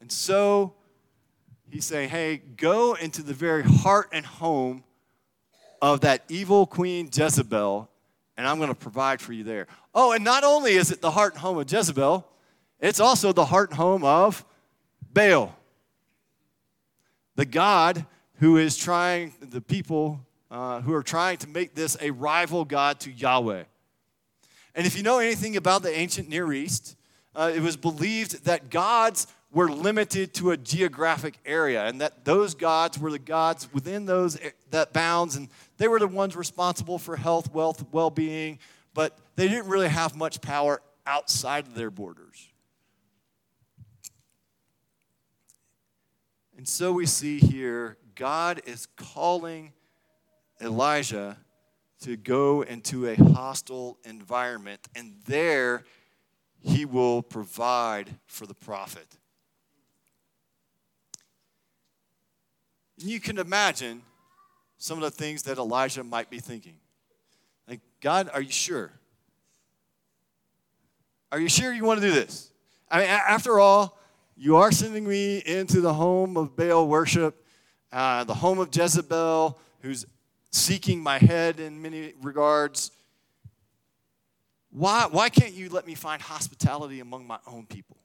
And 0.00 0.10
so 0.10 0.74
he's 1.70 1.84
saying, 1.84 2.10
hey, 2.10 2.36
go 2.36 2.94
into 2.94 3.22
the 3.22 3.34
very 3.34 3.62
heart 3.62 4.08
and 4.12 4.24
home 4.24 4.84
of 5.82 6.00
that 6.00 6.22
evil 6.28 6.66
queen 6.66 7.10
Jezebel, 7.12 7.90
and 8.36 8.46
I'm 8.46 8.56
going 8.58 8.68
to 8.68 8.74
provide 8.74 9.20
for 9.20 9.32
you 9.32 9.44
there. 9.44 9.66
Oh, 9.94 10.12
and 10.12 10.24
not 10.24 10.44
only 10.44 10.72
is 10.72 10.90
it 10.90 11.00
the 11.00 11.10
heart 11.10 11.34
and 11.34 11.40
home 11.40 11.58
of 11.58 11.70
Jezebel, 11.70 12.26
it's 12.80 13.00
also 13.00 13.32
the 13.32 13.44
heart 13.44 13.70
and 13.70 13.78
home 13.78 14.04
of 14.04 14.44
Baal, 15.12 15.54
the 17.36 17.44
God 17.44 18.06
who 18.44 18.58
is 18.58 18.76
trying, 18.76 19.32
the 19.40 19.62
people 19.62 20.20
uh, 20.50 20.78
who 20.82 20.92
are 20.92 21.02
trying 21.02 21.38
to 21.38 21.48
make 21.48 21.74
this 21.74 21.96
a 22.02 22.10
rival 22.10 22.66
God 22.66 23.00
to 23.00 23.10
Yahweh. 23.10 23.64
And 24.74 24.86
if 24.86 24.98
you 24.98 25.02
know 25.02 25.18
anything 25.18 25.56
about 25.56 25.82
the 25.82 25.90
ancient 25.90 26.28
Near 26.28 26.52
East, 26.52 26.94
uh, 27.34 27.50
it 27.54 27.60
was 27.60 27.78
believed 27.78 28.44
that 28.44 28.68
gods 28.68 29.28
were 29.50 29.70
limited 29.70 30.34
to 30.34 30.50
a 30.50 30.58
geographic 30.58 31.38
area 31.46 31.86
and 31.86 32.02
that 32.02 32.26
those 32.26 32.54
gods 32.54 32.98
were 32.98 33.10
the 33.10 33.18
gods 33.18 33.72
within 33.72 34.04
those 34.04 34.38
eh, 34.42 34.50
that 34.70 34.92
bounds 34.92 35.36
and 35.36 35.48
they 35.78 35.88
were 35.88 35.98
the 35.98 36.06
ones 36.06 36.36
responsible 36.36 36.98
for 36.98 37.16
health 37.16 37.50
wealth 37.54 37.82
well-being 37.92 38.58
but 38.92 39.16
they 39.36 39.48
didn't 39.48 39.68
really 39.68 39.88
have 39.88 40.14
much 40.14 40.42
power 40.42 40.82
outside 41.06 41.66
of 41.66 41.74
their 41.74 41.90
borders 41.90 42.48
and 46.58 46.68
so 46.68 46.92
we 46.92 47.06
see 47.06 47.38
here 47.38 47.96
god 48.14 48.60
is 48.66 48.86
calling 48.96 49.72
elijah 50.60 51.36
to 52.04 52.16
go 52.18 52.60
into 52.60 53.06
a 53.08 53.14
hostile 53.14 53.96
environment, 54.04 54.88
and 54.94 55.14
there 55.26 55.84
he 56.60 56.84
will 56.84 57.22
provide 57.22 58.10
for 58.26 58.44
the 58.46 58.54
prophet. 58.54 59.06
You 62.98 63.20
can 63.20 63.38
imagine 63.38 64.02
some 64.76 64.98
of 64.98 65.02
the 65.02 65.10
things 65.10 65.44
that 65.44 65.56
Elijah 65.56 66.04
might 66.04 66.28
be 66.28 66.40
thinking. 66.40 66.76
Like, 67.66 67.80
God, 68.00 68.28
are 68.34 68.42
you 68.42 68.52
sure? 68.52 68.92
Are 71.32 71.40
you 71.40 71.48
sure 71.48 71.72
you 71.72 71.84
want 71.84 72.00
to 72.02 72.06
do 72.06 72.12
this? 72.12 72.50
I 72.90 72.98
mean, 72.98 73.08
after 73.08 73.58
all, 73.58 73.98
you 74.36 74.56
are 74.56 74.70
sending 74.70 75.08
me 75.08 75.38
into 75.38 75.80
the 75.80 75.94
home 75.94 76.36
of 76.36 76.54
Baal 76.54 76.86
worship, 76.86 77.43
uh, 77.94 78.24
the 78.24 78.34
home 78.34 78.58
of 78.58 78.74
Jezebel, 78.74 79.56
who's 79.80 80.04
seeking 80.50 81.00
my 81.00 81.18
head 81.18 81.60
in 81.60 81.80
many 81.80 82.12
regards. 82.20 82.90
Why, 84.70 85.06
why 85.08 85.28
can't 85.28 85.54
you 85.54 85.68
let 85.68 85.86
me 85.86 85.94
find 85.94 86.20
hospitality 86.20 86.98
among 86.98 87.24
my 87.26 87.38
own 87.46 87.66
people? 87.66 87.96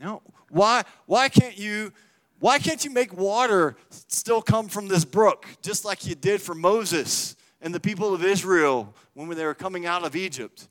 No. 0.00 0.22
Why, 0.48 0.84
why 1.04 1.28
can't 1.28 1.58
you 1.58 1.92
why 2.38 2.58
can't 2.58 2.82
you 2.86 2.90
make 2.90 3.12
water 3.12 3.76
still 3.90 4.40
come 4.40 4.68
from 4.68 4.88
this 4.88 5.04
brook 5.04 5.46
just 5.60 5.84
like 5.84 6.06
you 6.06 6.14
did 6.14 6.40
for 6.40 6.54
Moses 6.54 7.36
and 7.60 7.74
the 7.74 7.80
people 7.80 8.14
of 8.14 8.24
Israel 8.24 8.94
when 9.12 9.28
they 9.28 9.44
were 9.44 9.52
coming 9.52 9.84
out 9.84 10.04
of 10.04 10.16
Egypt? 10.16 10.66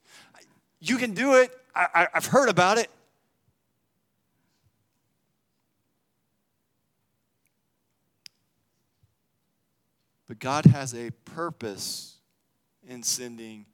You 0.79 0.97
can 0.97 1.13
do 1.13 1.35
it. 1.35 1.51
I, 1.75 2.07
have 2.11 2.25
heard 2.25 2.49
about 2.49 2.79
it. 2.79 2.89
But 10.29 10.37
God 10.37 10.67
has 10.67 10.93
a 10.93 11.09
purpose 11.25 12.17
in 12.87 13.01
sending 13.01 13.65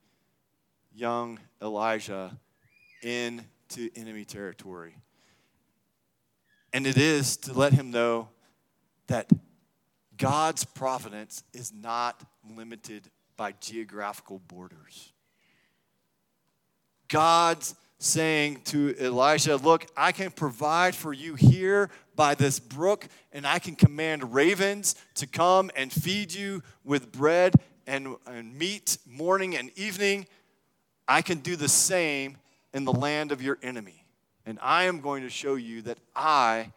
young 0.95 1.37
Elijah 1.61 2.37
into 3.03 3.89
enemy 3.93 4.23
territory. 4.23 4.95
And 6.71 6.87
it 6.87 6.97
is 6.97 7.35
to 7.37 7.53
let 7.53 7.73
him 7.73 7.91
know 7.91 8.29
that 9.07 9.29
God's 10.17 10.63
providence 10.63 11.43
is 11.53 11.73
not 11.73 12.23
limited 12.55 13.09
by 13.35 13.51
geographical 13.59 14.39
borders. 14.47 15.11
God's 17.09 17.75
saying 17.97 18.61
to 18.65 18.95
Elijah, 18.99 19.57
Look, 19.57 19.85
I 19.95 20.11
can 20.11 20.31
provide 20.31 20.95
for 20.95 21.13
you 21.13 21.35
here 21.35 21.89
by 22.15 22.35
this 22.35 22.59
brook, 22.59 23.07
and 23.31 23.45
I 23.45 23.59
can 23.59 23.75
command 23.75 24.33
ravens 24.33 24.95
to 25.15 25.27
come 25.27 25.71
and 25.75 25.91
feed 25.91 26.33
you 26.33 26.63
with 26.83 27.11
bread 27.11 27.55
and, 27.87 28.15
and 28.25 28.57
meat 28.57 28.97
morning 29.05 29.55
and 29.55 29.71
evening. 29.77 30.27
I 31.07 31.21
can 31.21 31.39
do 31.39 31.55
the 31.55 31.69
same 31.69 32.37
in 32.73 32.85
the 32.85 32.93
land 32.93 33.31
of 33.31 33.41
your 33.41 33.57
enemy. 33.61 34.05
And 34.45 34.59
I 34.61 34.83
am 34.83 34.99
going 34.99 35.23
to 35.23 35.29
show 35.29 35.55
you 35.55 35.81
that 35.83 35.97
I 36.15 36.71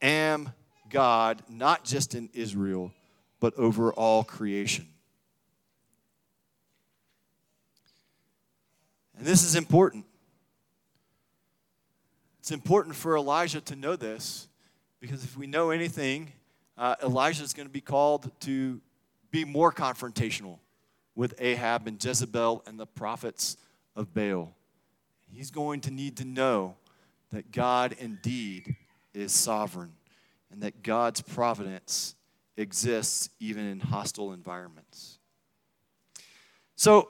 am 0.00 0.52
God, 0.90 1.42
not 1.48 1.84
just 1.84 2.14
in 2.14 2.28
Israel, 2.34 2.92
but 3.40 3.54
over 3.58 3.92
all 3.92 4.22
creation. 4.22 4.86
And 9.22 9.30
this 9.30 9.44
is 9.44 9.54
important. 9.54 10.04
It's 12.40 12.50
important 12.50 12.96
for 12.96 13.16
Elijah 13.16 13.60
to 13.60 13.76
know 13.76 13.94
this 13.94 14.48
because 14.98 15.22
if 15.22 15.36
we 15.36 15.46
know 15.46 15.70
anything, 15.70 16.32
uh, 16.76 16.96
Elijah 17.00 17.44
is 17.44 17.54
going 17.54 17.68
to 17.68 17.72
be 17.72 17.80
called 17.80 18.32
to 18.40 18.80
be 19.30 19.44
more 19.44 19.70
confrontational 19.70 20.58
with 21.14 21.34
Ahab 21.38 21.86
and 21.86 22.04
Jezebel 22.04 22.64
and 22.66 22.80
the 22.80 22.84
prophets 22.84 23.58
of 23.94 24.12
Baal. 24.12 24.56
He's 25.32 25.52
going 25.52 25.82
to 25.82 25.92
need 25.92 26.16
to 26.16 26.24
know 26.24 26.74
that 27.30 27.52
God 27.52 27.94
indeed 28.00 28.74
is 29.14 29.30
sovereign 29.30 29.92
and 30.50 30.64
that 30.64 30.82
God's 30.82 31.20
providence 31.20 32.16
exists 32.56 33.30
even 33.38 33.66
in 33.66 33.78
hostile 33.78 34.32
environments. 34.32 35.20
So, 36.74 37.08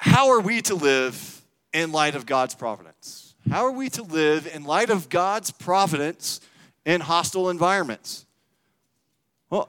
how 0.00 0.30
are 0.30 0.40
we 0.40 0.60
to 0.62 0.74
live 0.74 1.38
in 1.72 1.92
light 1.92 2.14
of 2.14 2.26
God's 2.26 2.54
providence? 2.54 3.34
How 3.50 3.64
are 3.64 3.72
we 3.72 3.88
to 3.90 4.02
live 4.02 4.46
in 4.52 4.64
light 4.64 4.90
of 4.90 5.08
God's 5.08 5.50
providence 5.50 6.40
in 6.84 7.00
hostile 7.00 7.50
environments? 7.50 8.26
Well, 9.50 9.68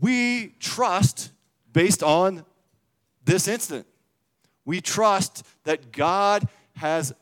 we 0.00 0.54
trust 0.58 1.30
based 1.72 2.02
on 2.02 2.44
this 3.24 3.48
incident. 3.48 3.86
We 4.64 4.80
trust 4.80 5.44
that 5.64 5.92
God 5.92 6.48
has 6.76 7.14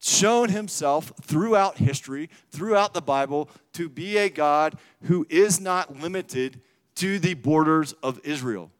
shown 0.00 0.50
himself 0.50 1.12
throughout 1.22 1.78
history, 1.78 2.30
throughout 2.50 2.94
the 2.94 3.02
Bible, 3.02 3.48
to 3.72 3.88
be 3.88 4.18
a 4.18 4.28
God 4.28 4.78
who 5.02 5.26
is 5.28 5.60
not 5.60 5.98
limited 6.00 6.60
to 6.96 7.18
the 7.18 7.34
borders 7.34 7.92
of 8.02 8.20
Israel. 8.24 8.70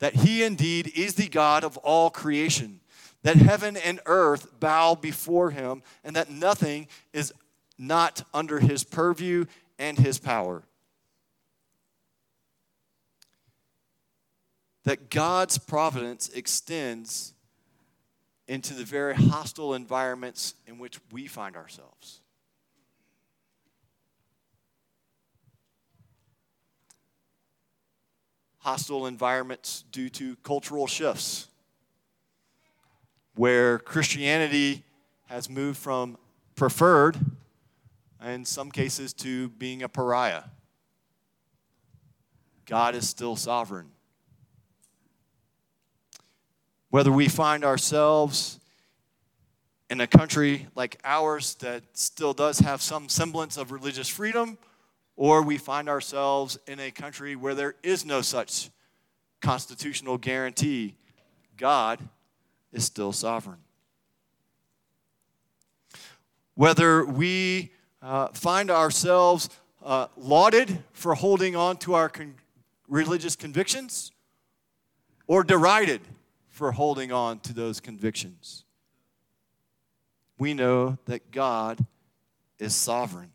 That 0.00 0.16
he 0.16 0.42
indeed 0.42 0.92
is 0.96 1.14
the 1.14 1.28
God 1.28 1.62
of 1.62 1.76
all 1.78 2.10
creation. 2.10 2.80
That 3.22 3.36
heaven 3.36 3.76
and 3.76 4.00
earth 4.06 4.58
bow 4.58 4.96
before 4.96 5.50
him, 5.50 5.82
and 6.02 6.16
that 6.16 6.30
nothing 6.30 6.88
is 7.12 7.32
not 7.78 8.24
under 8.34 8.58
his 8.58 8.84
purview 8.84 9.44
and 9.78 9.98
his 9.98 10.18
power. 10.18 10.64
That 14.84 15.10
God's 15.10 15.58
providence 15.58 16.28
extends 16.30 17.34
into 18.48 18.74
the 18.74 18.84
very 18.84 19.14
hostile 19.14 19.74
environments 19.74 20.54
in 20.66 20.78
which 20.78 20.98
we 21.12 21.28
find 21.28 21.56
ourselves. 21.56 22.20
Hostile 28.58 29.06
environments 29.06 29.84
due 29.90 30.08
to 30.10 30.36
cultural 30.36 30.86
shifts, 30.86 31.48
where 33.34 33.78
Christianity 33.78 34.84
has 35.26 35.48
moved 35.48 35.78
from 35.78 36.18
preferred, 36.54 37.16
in 38.24 38.44
some 38.44 38.70
cases, 38.70 39.12
to 39.14 39.48
being 39.50 39.82
a 39.82 39.88
pariah. 39.88 40.44
God 42.66 42.94
is 42.94 43.08
still 43.08 43.36
sovereign 43.36 43.90
whether 46.92 47.10
we 47.10 47.26
find 47.26 47.64
ourselves 47.64 48.60
in 49.88 50.02
a 50.02 50.06
country 50.06 50.66
like 50.74 51.00
ours 51.04 51.54
that 51.54 51.82
still 51.94 52.34
does 52.34 52.58
have 52.58 52.82
some 52.82 53.08
semblance 53.08 53.56
of 53.56 53.72
religious 53.72 54.08
freedom, 54.08 54.58
or 55.16 55.40
we 55.40 55.56
find 55.56 55.88
ourselves 55.88 56.58
in 56.66 56.78
a 56.78 56.90
country 56.90 57.34
where 57.34 57.54
there 57.54 57.76
is 57.82 58.04
no 58.04 58.20
such 58.20 58.68
constitutional 59.40 60.18
guarantee, 60.18 60.94
God 61.56 61.98
is 62.72 62.84
still 62.84 63.12
sovereign. 63.12 63.58
Whether 66.54 67.04
we 67.04 67.72
uh, 68.00 68.28
find 68.28 68.70
ourselves 68.70 69.48
uh, 69.84 70.06
lauded 70.16 70.82
for 70.92 71.14
holding 71.14 71.56
on 71.56 71.76
to 71.78 71.94
our 71.94 72.08
con- 72.08 72.34
religious 72.88 73.36
convictions 73.36 74.12
or 75.26 75.42
derided 75.42 76.00
for 76.48 76.72
holding 76.72 77.10
on 77.10 77.40
to 77.40 77.52
those 77.52 77.80
convictions. 77.80 78.64
We 80.38 80.54
know 80.54 80.98
that 81.06 81.30
God 81.30 81.84
is 82.58 82.74
sovereign. 82.74 83.32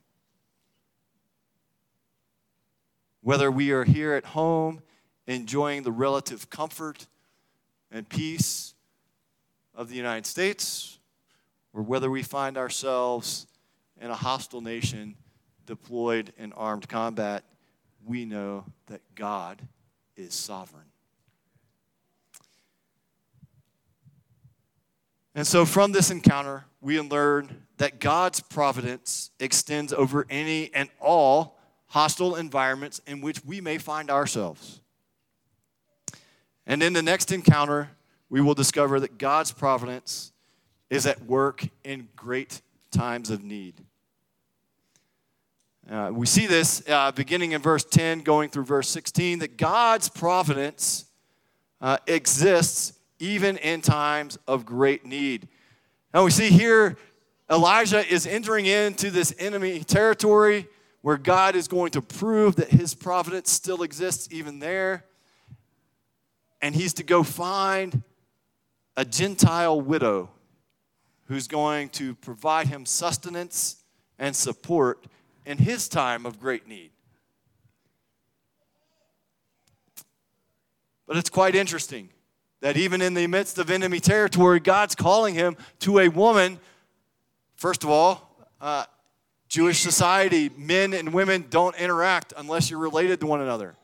Whether 3.22 3.50
we 3.50 3.72
are 3.72 3.84
here 3.84 4.14
at 4.14 4.26
home 4.26 4.82
enjoying 5.26 5.84
the 5.84 5.92
relative 5.92 6.50
comfort 6.50 7.08
and 7.92 8.08
peace 8.08 8.76
of 9.78 9.90
the 9.90 9.96
United 9.96 10.26
States, 10.26 10.98
or 11.72 11.84
whether 11.84 12.10
we 12.10 12.24
find 12.24 12.58
ourselves 12.58 13.46
in 14.02 14.10
a 14.10 14.16
hostile 14.16 14.60
nation 14.60 15.16
deployed 15.68 16.34
in 16.38 16.52
armed 16.54 16.90
combat, 16.90 17.44
we 18.04 18.26
know 18.26 18.66
that 18.88 19.02
God 19.14 19.62
is 20.16 20.34
sovereign. 20.34 20.84
And 25.36 25.46
so, 25.46 25.66
from 25.66 25.92
this 25.92 26.10
encounter, 26.10 26.66
we 26.82 27.00
learn 27.00 27.68
that 27.78 28.00
God's 28.00 28.40
providence 28.40 29.30
extends 29.40 29.94
over 29.94 30.26
any 30.32 30.74
and 30.74 30.90
all 31.00 31.60
hostile 31.86 32.36
environments 32.36 33.00
in 33.06 33.22
which 33.22 33.46
we 33.46 33.62
may 33.62 33.78
find 33.78 34.10
ourselves. 34.10 34.82
And 36.66 36.82
in 36.82 36.94
the 36.94 37.04
next 37.04 37.32
encounter, 37.32 37.92
we 38.30 38.42
will 38.42 38.54
discover 38.54 39.00
that 39.00 39.18
God's 39.18 39.52
providence 39.52 40.32
is 40.90 41.06
at 41.06 41.26
work 41.26 41.68
in 41.84 42.08
great 42.16 42.62
times 42.92 43.30
of 43.30 43.44
need. 43.44 43.76
Uh, 45.90 46.12
we 46.14 46.26
see 46.26 46.48
this 46.48 46.84
uh, 46.90 47.12
beginning 47.14 47.54
in 47.54 47.62
verse 47.62 47.86
10, 47.86 48.20
going 48.20 48.50
through 48.50 48.66
verse 48.66 48.90
16, 48.90 49.40
that 49.40 49.58
God's 49.58 50.10
providence 50.10 51.06
uh, 51.80 51.98
exists 52.08 52.94
even 53.20 53.58
in 53.58 53.82
times 53.82 54.38
of 54.48 54.66
great 54.66 55.06
need. 55.06 55.48
Now 56.14 56.26
we 56.26 56.32
see 56.32 56.50
here 56.50 56.98
Elijah 57.50 58.06
is 58.06 58.28
entering 58.28 58.66
into 58.66 59.10
this 59.10 59.34
enemy 59.40 59.80
territory 59.84 60.68
where 61.02 61.18
God 61.18 61.56
is 61.56 61.70
going 61.70 61.92
to 61.92 62.02
prove 62.02 62.58
that 62.58 62.70
his 62.70 62.94
providence 62.94 63.50
still 63.50 63.84
exists 63.84 64.28
even 64.32 64.60
there. 64.60 65.06
And 66.62 66.76
he's 66.76 66.94
to 66.96 67.04
go 67.04 67.24
find 67.24 68.04
a 68.98 69.06
Gentile 69.06 69.80
widow 69.80 70.32
who's 71.26 71.48
going 71.48 71.90
to 71.90 72.16
provide 72.16 72.68
him 72.68 72.86
sustenance 72.86 73.84
and 74.18 74.36
support 74.36 75.06
in 75.46 75.60
his 75.60 75.88
time 75.88 76.26
of 76.26 76.40
great 76.40 76.68
need. 76.68 76.90
But 81.06 81.16
it's 81.16 81.30
quite 81.30 81.56
interesting 81.56 82.10
that 82.62 82.76
even 82.76 83.02
in 83.02 83.14
the 83.14 83.28
midst 83.28 83.60
of 83.60 83.70
enemy 83.70 84.00
territory, 84.00 84.60
God's 84.60 84.96
calling 84.96 85.36
him 85.36 85.56
to 85.80 86.00
a 86.00 86.10
woman. 86.10 86.60
First 87.56 87.84
of 87.84 87.92
all, 87.92 88.36
uh, 88.60 88.86
Jewish 89.48 89.80
society, 89.80 90.50
men 90.58 90.94
and 90.94 91.14
women 91.14 91.46
don't 91.50 91.76
interact 91.78 92.34
unless 92.36 92.72
you're 92.72 92.80
related 92.80 93.20
to 93.20 93.28
one 93.28 93.42
another. 93.42 93.76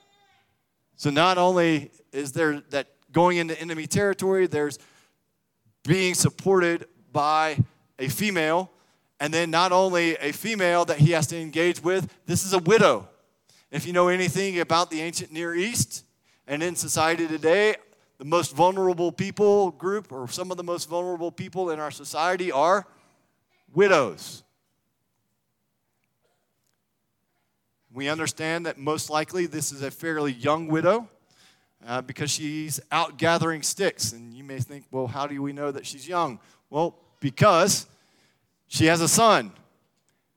So 0.96 1.12
not 1.12 1.38
only 1.38 1.92
is 2.12 2.32
there 2.32 2.62
that 2.72 2.88
going 3.12 3.38
into 3.38 3.60
enemy 3.62 3.86
territory, 3.86 4.48
there's 4.48 4.80
being 5.84 6.14
supported 6.14 6.88
by 7.12 7.58
a 8.00 8.08
female, 8.08 8.72
and 9.20 9.34
then 9.34 9.52
not 9.52 9.72
only 9.72 10.16
a 10.18 10.32
female 10.32 10.86
that 10.86 10.98
he 10.98 11.12
has 11.12 11.28
to 11.28 11.38
engage 11.40 11.84
with, 11.84 12.12
this 12.26 12.46
is 12.46 12.54
a 12.54 12.60
widow. 12.60 13.08
If 13.72 13.86
you 13.86 13.94
know 13.94 14.08
anything 14.08 14.60
about 14.60 14.90
the 14.90 15.02
ancient 15.02 15.32
Near 15.32 15.56
East 15.56 16.06
and 16.48 16.62
in 16.62 16.76
society 16.76 17.28
today, 17.28 17.76
the 18.18 18.26
most 18.26 18.56
vulnerable 18.56 19.12
people 19.12 19.72
group, 19.72 20.12
or 20.12 20.28
some 20.28 20.52
of 20.52 20.58
the 20.58 20.64
most 20.64 20.88
vulnerable 20.88 21.32
people 21.32 21.72
in 21.72 21.80
our 21.80 21.92
society, 21.92 22.52
are 22.52 22.86
widows. 23.74 24.44
We 27.92 28.10
understand 28.10 28.66
that 28.66 28.78
most 28.78 29.10
likely 29.10 29.46
this 29.46 29.72
is 29.72 29.82
a 29.82 29.92
fairly 29.92 30.32
young 30.32 30.68
widow 30.68 31.10
uh, 31.86 32.02
because 32.02 32.32
she's 32.32 32.80
out 32.92 33.18
gathering 33.18 33.62
sticks. 33.62 34.12
And 34.12 34.34
you 34.34 34.44
may 34.44 34.60
think, 34.60 34.86
well, 34.92 35.08
how 35.08 35.28
do 35.28 35.42
we 35.42 35.54
know 35.54 35.72
that 35.72 35.86
she's 35.86 36.08
young? 36.08 36.40
Well, 36.70 36.96
because 37.20 37.86
she 38.68 38.86
has 38.88 39.02
a 39.02 39.08
son. 39.08 39.52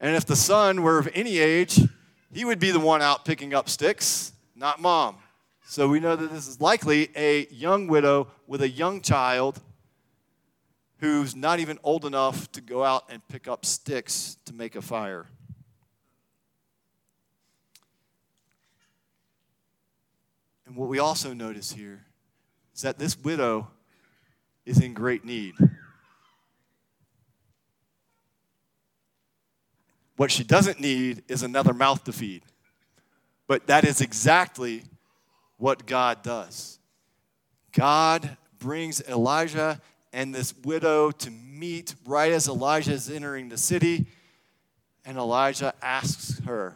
And 0.01 0.15
if 0.15 0.27
the 0.27 0.37
son 0.37 0.83
were 0.83 0.99
of 0.99 1.09
any 1.15 1.39
age, 1.39 1.81
he 2.33 2.45
would 2.45 2.59
be 2.59 2.71
the 2.71 2.81
one 2.81 3.01
out 3.03 3.25
picking 3.25 3.55
up 3.55 3.69
sticks, 3.69 4.33
not 4.55 4.81
mom. 4.81 5.17
So 5.65 5.89
we 5.89 6.01
know 6.01 6.15
that 6.15 6.31
this 6.31 6.47
is 6.47 6.61
likely 6.61 7.09
a 7.17 7.47
young 7.49 7.87
widow 7.87 8.29
with 8.47 8.63
a 8.63 8.69
young 8.69 9.01
child 9.01 9.61
who's 10.99 11.35
not 11.35 11.61
even 11.61 11.79
old 11.83 12.05
enough 12.05 12.51
to 12.53 12.61
go 12.61 12.85
out 12.85 13.05
and 13.09 13.27
pick 13.29 13.49
up 13.49 13.67
sticks 13.67 14.37
to 14.45 14.55
make 14.55 14.77
a 14.77 14.83
fire. 14.83 15.27
And 20.67 20.75
what 20.75 20.89
we 20.89 20.99
also 20.99 21.33
notice 21.33 21.73
here 21.73 22.05
is 22.75 22.83
that 22.83 22.99
this 22.99 23.17
widow 23.17 23.69
is 24.65 24.81
in 24.81 24.95
great 24.95 25.25
need. 25.25 25.55
What 30.17 30.31
she 30.31 30.43
doesn't 30.45 30.81
need 30.81 31.23
is 31.29 31.43
another 31.43 31.73
mouth 31.73 32.03
to 32.05 32.13
feed. 32.13 32.43
But 33.47 33.69
that 33.69 33.85
is 33.85 34.01
exactly 34.01 34.83
what 35.57 35.87
God 35.87 36.23
does. 36.23 36.79
God 37.73 38.37
brings 38.59 39.01
Elijah 39.03 39.81
and 40.13 40.35
this 40.35 40.55
widow 40.65 41.11
to 41.11 41.31
meet 41.31 41.95
right 42.07 42.33
as 42.33 42.49
Elijah 42.49 42.93
is 42.93 43.11
entering 43.11 43.51
the 43.51 43.59
city. 43.59 44.07
And 45.05 45.19
Elijah 45.19 45.75
asks 45.81 46.41
her, 46.41 46.75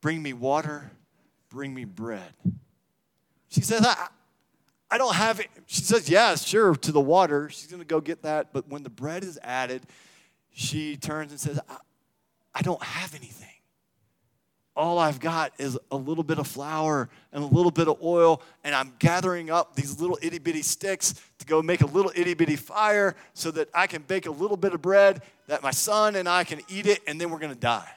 Bring 0.00 0.22
me 0.22 0.32
water 0.32 0.92
Bring 1.50 1.74
me 1.74 1.84
bread. 1.84 2.32
She 3.48 3.60
says, 3.60 3.84
I, 3.84 4.08
I 4.90 4.98
don't 4.98 5.14
have 5.14 5.40
it. 5.40 5.48
She 5.66 5.82
says, 5.82 6.08
Yeah, 6.08 6.34
sure, 6.36 6.74
to 6.74 6.92
the 6.92 7.00
water. 7.00 7.48
She's 7.50 7.66
going 7.66 7.82
to 7.82 7.86
go 7.86 8.00
get 8.00 8.22
that. 8.22 8.52
But 8.52 8.68
when 8.68 8.82
the 8.82 8.90
bread 8.90 9.24
is 9.24 9.38
added, 9.42 9.82
she 10.52 10.96
turns 10.96 11.30
and 11.30 11.40
says, 11.40 11.60
I, 11.68 11.76
I 12.54 12.62
don't 12.62 12.82
have 12.82 13.14
anything. 13.14 13.46
All 14.76 14.98
I've 14.98 15.20
got 15.20 15.52
is 15.58 15.78
a 15.90 15.96
little 15.96 16.22
bit 16.22 16.38
of 16.38 16.46
flour 16.46 17.10
and 17.32 17.42
a 17.42 17.46
little 17.46 17.72
bit 17.72 17.88
of 17.88 18.00
oil, 18.02 18.40
and 18.64 18.74
I'm 18.74 18.94
gathering 18.98 19.50
up 19.50 19.74
these 19.74 20.00
little 20.00 20.18
itty 20.22 20.38
bitty 20.38 20.62
sticks 20.62 21.14
to 21.38 21.46
go 21.46 21.60
make 21.60 21.80
a 21.80 21.86
little 21.86 22.12
itty 22.14 22.34
bitty 22.34 22.56
fire 22.56 23.16
so 23.34 23.50
that 23.50 23.68
I 23.74 23.86
can 23.86 24.02
bake 24.02 24.26
a 24.26 24.30
little 24.30 24.56
bit 24.56 24.72
of 24.72 24.80
bread 24.80 25.22
that 25.48 25.62
my 25.62 25.72
son 25.72 26.14
and 26.16 26.28
I 26.28 26.44
can 26.44 26.60
eat 26.68 26.86
it, 26.86 27.00
and 27.06 27.20
then 27.20 27.30
we're 27.30 27.40
going 27.40 27.52
to 27.52 27.58
die. 27.58 27.90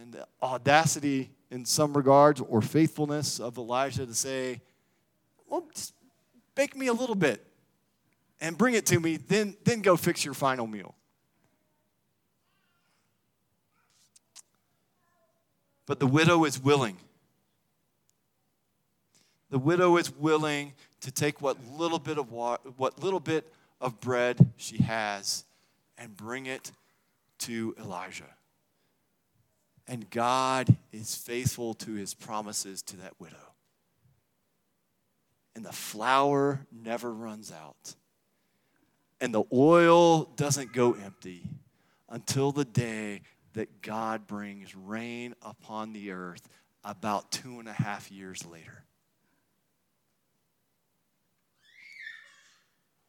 And 0.00 0.14
the 0.14 0.26
audacity 0.42 1.30
in 1.50 1.64
some 1.64 1.96
regards 1.96 2.40
or 2.40 2.62
faithfulness 2.62 3.40
of 3.40 3.58
Elijah 3.58 4.06
to 4.06 4.14
say, 4.14 4.60
well, 5.48 5.66
just 5.74 5.94
bake 6.54 6.76
me 6.76 6.86
a 6.86 6.92
little 6.92 7.14
bit 7.14 7.44
and 8.40 8.56
bring 8.56 8.74
it 8.74 8.86
to 8.86 9.00
me, 9.00 9.16
then, 9.16 9.56
then 9.64 9.80
go 9.80 9.96
fix 9.96 10.24
your 10.24 10.34
final 10.34 10.66
meal. 10.66 10.94
But 15.86 15.98
the 15.98 16.06
widow 16.06 16.44
is 16.44 16.62
willing. 16.62 16.96
The 19.50 19.58
widow 19.58 19.96
is 19.96 20.14
willing 20.16 20.74
to 21.00 21.10
take 21.10 21.42
what 21.42 21.56
little 21.76 21.98
bit 21.98 22.16
of 22.16 22.30
water, 22.30 22.62
what 22.76 23.02
little 23.02 23.18
bit 23.18 23.52
of 23.80 24.00
bread 24.00 24.52
she 24.56 24.78
has 24.82 25.44
and 25.98 26.16
bring 26.16 26.46
it 26.46 26.70
to 27.38 27.74
Elijah. 27.80 28.24
And 29.90 30.08
God 30.08 30.76
is 30.92 31.16
faithful 31.16 31.74
to 31.74 31.94
his 31.94 32.14
promises 32.14 32.80
to 32.82 32.96
that 32.98 33.18
widow. 33.18 33.54
And 35.56 35.64
the 35.64 35.72
flour 35.72 36.64
never 36.70 37.12
runs 37.12 37.50
out. 37.50 37.96
And 39.20 39.34
the 39.34 39.42
oil 39.52 40.26
doesn't 40.36 40.72
go 40.72 40.92
empty 40.92 41.42
until 42.08 42.52
the 42.52 42.64
day 42.64 43.22
that 43.54 43.82
God 43.82 44.28
brings 44.28 44.76
rain 44.76 45.34
upon 45.42 45.92
the 45.92 46.12
earth 46.12 46.48
about 46.84 47.32
two 47.32 47.58
and 47.58 47.68
a 47.68 47.72
half 47.72 48.12
years 48.12 48.46
later. 48.46 48.84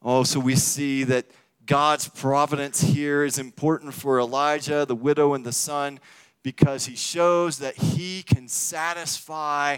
Oh, 0.02 0.24
so 0.24 0.40
we 0.40 0.56
see 0.56 1.04
that 1.04 1.26
God's 1.64 2.08
providence 2.08 2.80
here 2.80 3.22
is 3.22 3.38
important 3.38 3.94
for 3.94 4.18
Elijah, 4.18 4.84
the 4.84 4.96
widow, 4.96 5.34
and 5.34 5.46
the 5.46 5.52
son 5.52 6.00
because 6.42 6.86
he 6.86 6.96
shows 6.96 7.58
that 7.58 7.76
he 7.76 8.22
can 8.22 8.48
satisfy 8.48 9.76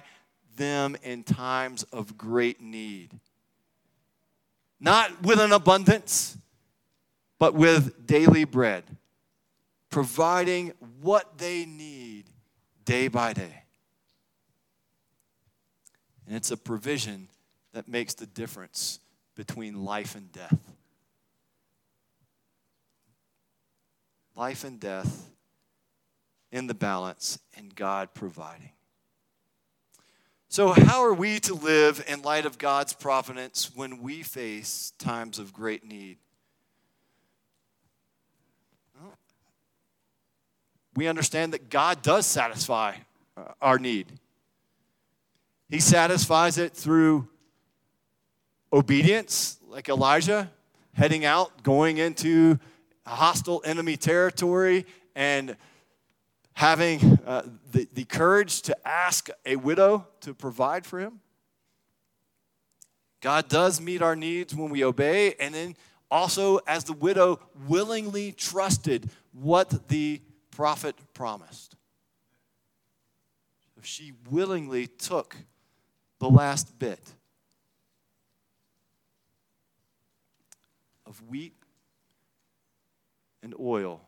them 0.56 0.96
in 1.02 1.22
times 1.22 1.82
of 1.84 2.16
great 2.16 2.60
need. 2.60 3.10
Not 4.80 5.22
with 5.22 5.40
an 5.40 5.52
abundance, 5.52 6.36
but 7.38 7.54
with 7.54 8.06
daily 8.06 8.44
bread, 8.44 8.84
providing 9.90 10.72
what 11.00 11.38
they 11.38 11.64
need 11.66 12.24
day 12.84 13.08
by 13.08 13.32
day. 13.32 13.62
And 16.26 16.36
it's 16.36 16.50
a 16.50 16.56
provision 16.56 17.28
that 17.72 17.88
makes 17.88 18.14
the 18.14 18.26
difference 18.26 19.00
between 19.34 19.84
life 19.84 20.14
and 20.14 20.30
death. 20.32 20.58
Life 24.34 24.64
and 24.64 24.80
death 24.80 25.30
in 26.54 26.68
the 26.68 26.74
balance 26.74 27.40
and 27.56 27.74
God 27.74 28.14
providing. 28.14 28.70
So, 30.48 30.68
how 30.68 31.02
are 31.02 31.12
we 31.12 31.40
to 31.40 31.54
live 31.54 32.04
in 32.06 32.22
light 32.22 32.46
of 32.46 32.58
God's 32.58 32.92
providence 32.92 33.72
when 33.74 34.00
we 34.00 34.22
face 34.22 34.92
times 34.96 35.40
of 35.40 35.52
great 35.52 35.84
need? 35.84 36.16
Well, 38.96 39.14
we 40.94 41.08
understand 41.08 41.54
that 41.54 41.70
God 41.70 42.02
does 42.02 42.24
satisfy 42.24 42.94
uh, 43.36 43.46
our 43.60 43.80
need. 43.80 44.06
He 45.68 45.80
satisfies 45.80 46.56
it 46.56 46.72
through 46.72 47.26
obedience, 48.72 49.58
like 49.66 49.88
Elijah, 49.88 50.52
heading 50.92 51.24
out, 51.24 51.64
going 51.64 51.98
into 51.98 52.60
hostile 53.04 53.60
enemy 53.64 53.96
territory, 53.96 54.86
and 55.16 55.56
having 56.54 57.18
uh, 57.26 57.42
the, 57.72 57.86
the 57.92 58.04
courage 58.04 58.62
to 58.62 58.76
ask 58.86 59.28
a 59.44 59.56
widow 59.56 60.06
to 60.20 60.32
provide 60.32 60.86
for 60.86 61.00
him. 61.00 61.20
God 63.20 63.48
does 63.48 63.80
meet 63.80 64.02
our 64.02 64.14
needs 64.14 64.54
when 64.54 64.70
we 64.70 64.84
obey, 64.84 65.34
and 65.40 65.54
then 65.54 65.76
also 66.10 66.58
as 66.66 66.84
the 66.84 66.92
widow 66.92 67.40
willingly 67.66 68.32
trusted 68.32 69.10
what 69.32 69.88
the 69.88 70.20
prophet 70.50 70.94
promised. 71.12 71.76
She 73.82 74.12
willingly 74.30 74.86
took 74.86 75.36
the 76.18 76.30
last 76.30 76.78
bit 76.78 77.00
of 81.04 81.20
wheat 81.28 81.52
and 83.42 83.54
oil 83.60 84.00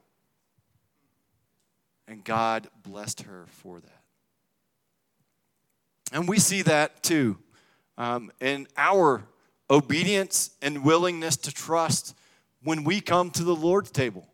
and 2.09 2.25
God 2.25 2.69
blessed 2.83 3.23
her 3.23 3.47
for 3.49 3.81
that. 3.81 4.03
And 6.12 6.29
we 6.29 6.38
see 6.38 6.62
that 6.62 7.03
too 7.03 7.38
um, 7.99 8.31
in 8.40 8.69
our 8.77 9.25
obedience 9.71 10.51
and 10.62 10.85
willingness 10.85 11.37
to 11.38 11.53
trust 11.53 12.14
when 12.62 12.85
we 12.85 13.01
come 13.01 13.31
to 13.31 13.45
the 13.45 13.55
Lord's 13.55 13.90
table, 13.90 14.29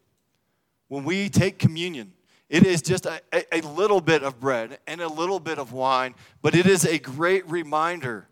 when 0.88 1.04
we 1.04 1.28
take 1.28 1.58
communion. 1.58 2.12
It 2.48 2.66
is 2.66 2.82
just 2.82 3.06
a, 3.06 3.20
a, 3.32 3.60
a 3.60 3.60
little 3.62 4.02
bit 4.02 4.22
of 4.22 4.38
bread 4.38 4.78
and 4.86 5.00
a 5.00 5.08
little 5.08 5.40
bit 5.40 5.58
of 5.58 5.72
wine, 5.72 6.14
but 6.42 6.54
it 6.54 6.66
is 6.66 6.84
a 6.84 6.98
great 6.98 7.48
reminder 7.50 8.28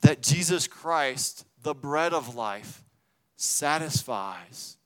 that 0.00 0.22
Jesus 0.22 0.66
Christ, 0.66 1.44
the 1.62 1.74
bread 1.74 2.12
of 2.12 2.34
life, 2.34 2.82
satisfies 3.36 4.76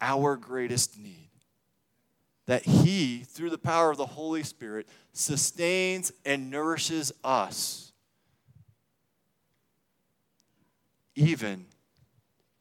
our 0.00 0.36
greatest 0.36 0.98
need 0.98 1.27
that 2.48 2.64
He, 2.64 3.18
through 3.18 3.50
the 3.50 3.58
power 3.58 3.90
of 3.90 3.98
the 3.98 4.06
Holy 4.06 4.42
Spirit, 4.42 4.88
sustains 5.12 6.10
and 6.24 6.50
nourishes 6.50 7.12
us, 7.22 7.92
even 11.14 11.66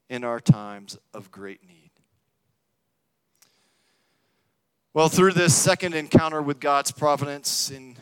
in 0.10 0.26
our 0.26 0.42
times 0.42 0.98
of 1.14 1.32
great 1.32 1.66
need. 1.66 1.92
Well, 4.94 5.08
through 5.08 5.32
this 5.32 5.56
second 5.56 5.96
encounter 5.96 6.42
with 6.42 6.60
God's 6.60 6.92
providence 6.92 7.72
in 7.72 7.96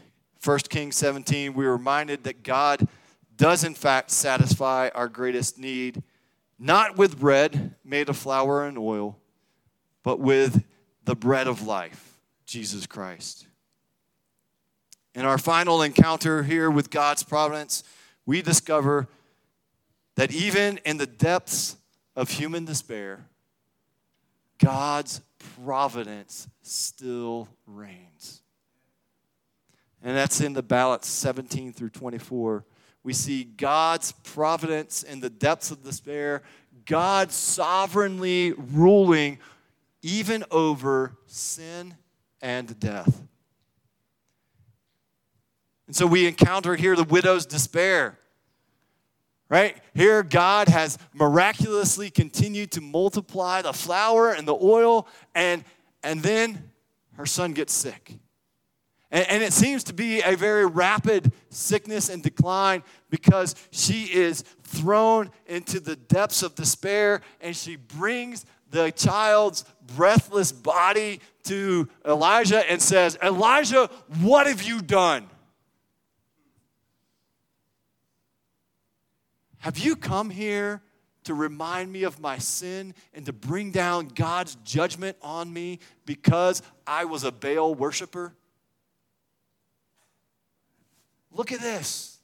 1 0.43 0.60
Kings 0.69 0.95
17, 0.95 1.54
we're 1.54 1.71
reminded 1.71 2.24
that 2.24 2.41
God 2.41 2.88
does, 3.38 3.63
in 3.63 3.76
fact, 3.76 4.10
satisfy 4.10 4.89
our 4.95 5.08
greatest 5.08 5.60
need, 5.60 6.02
not 6.58 6.98
with 6.98 7.19
bread 7.19 7.76
made 7.84 8.10
of 8.10 8.17
flour 8.17 8.65
and 8.65 8.80
oil, 8.80 9.19
but 10.02 10.19
with 10.19 10.63
the 11.06 11.15
bread 11.15 11.48
of 11.48 11.65
life, 11.65 12.20
Jesus 12.46 12.86
Christ. 12.86 13.48
In 15.13 15.24
our 15.24 15.38
final 15.38 15.82
encounter 15.82 16.44
here 16.44 16.70
with 16.70 16.89
God's 16.89 17.24
providence, 17.24 17.84
we 18.26 18.41
discover 18.41 19.08
that 20.15 20.34
even 20.34 20.80
in 20.86 20.98
the 20.98 21.06
depths 21.06 21.78
of 22.15 22.30
human 22.30 22.65
despair, 22.65 23.26
God's 24.58 25.22
providence 25.63 26.48
still 26.62 27.48
reigns. 27.65 28.41
And 30.02 30.15
that's 30.15 30.41
in 30.41 30.54
the 30.54 30.63
balance 30.63 31.08
17 31.08 31.74
through 31.74 31.89
24. 31.89 32.65
We 33.04 33.13
see 33.13 33.44
God's 33.44 34.12
providence 34.12 35.04
in 35.04 35.20
the 35.20 35.30
depths 35.30 35.72
of 35.72 35.84
despair, 35.84 36.41
God 36.86 37.32
sovereignly 37.32 38.54
ruling 38.54 39.39
even 40.06 40.44
over 40.52 41.18
sin 41.26 41.96
and 42.39 42.80
death. 42.80 43.24
And 45.88 45.96
so 45.96 46.06
we 46.06 46.28
encounter 46.28 46.76
here 46.76 46.96
the 46.96 47.04
widow's 47.04 47.48
despair. 47.48 48.20
Right? 49.50 49.78
Here, 49.96 50.22
God 50.22 50.68
has 50.68 51.00
miraculously 51.12 52.12
continued 52.12 52.72
to 52.74 52.82
multiply 52.82 53.63
the 53.63 53.74
flour 53.74 54.32
and 54.32 54.48
the 54.48 54.56
oil, 54.56 55.08
and, 55.34 55.63
and 56.04 56.22
then 56.22 56.72
her 57.13 57.26
son 57.26 57.54
gets 57.54 57.74
sick. 57.74 58.13
And, 59.10 59.28
and 59.28 59.44
it 59.44 59.54
seems 59.54 59.84
to 59.86 59.94
be 59.94 60.22
a 60.22 60.36
very 60.36 60.68
rapid 60.68 61.32
sickness 61.50 62.10
and 62.10 62.22
decline 62.22 62.84
because 63.10 63.56
she 63.72 64.04
is 64.04 64.44
thrown 64.63 65.32
into 65.48 65.80
the 65.80 65.96
depths 65.96 66.44
of 66.44 66.54
despair 66.54 67.22
and 67.39 67.56
she 67.56 67.76
brings 67.76 68.46
the 68.69 68.91
child's 68.91 69.65
breathless 69.95 70.51
body 70.51 71.21
to 71.43 71.88
Elijah 72.06 72.69
and 72.69 72.82
says, 72.82 73.17
Elijah, 73.21 73.89
what 74.21 74.47
have 74.47 74.63
you 74.63 74.82
done? 74.82 75.30
Have 79.60 79.78
you 79.78 79.95
come 79.95 80.30
here 80.30 80.82
to 81.23 81.34
remind 81.34 81.91
me 81.91 82.04
of 82.04 82.19
my 82.19 82.38
sin 82.38 82.93
and 83.13 83.25
to 83.25 83.34
bring 83.34 83.71
down 83.71 84.10
God's 84.10 84.56
judgment 84.63 85.17
on 85.21 85.51
me 85.51 85.80
because 86.06 86.62
I 86.86 87.06
was 87.06 87.23
a 87.23 87.32
Baal 87.32 87.73
worshiper? 87.73 88.36
Look 91.32 91.51
at 91.51 91.60
this. 91.60 92.14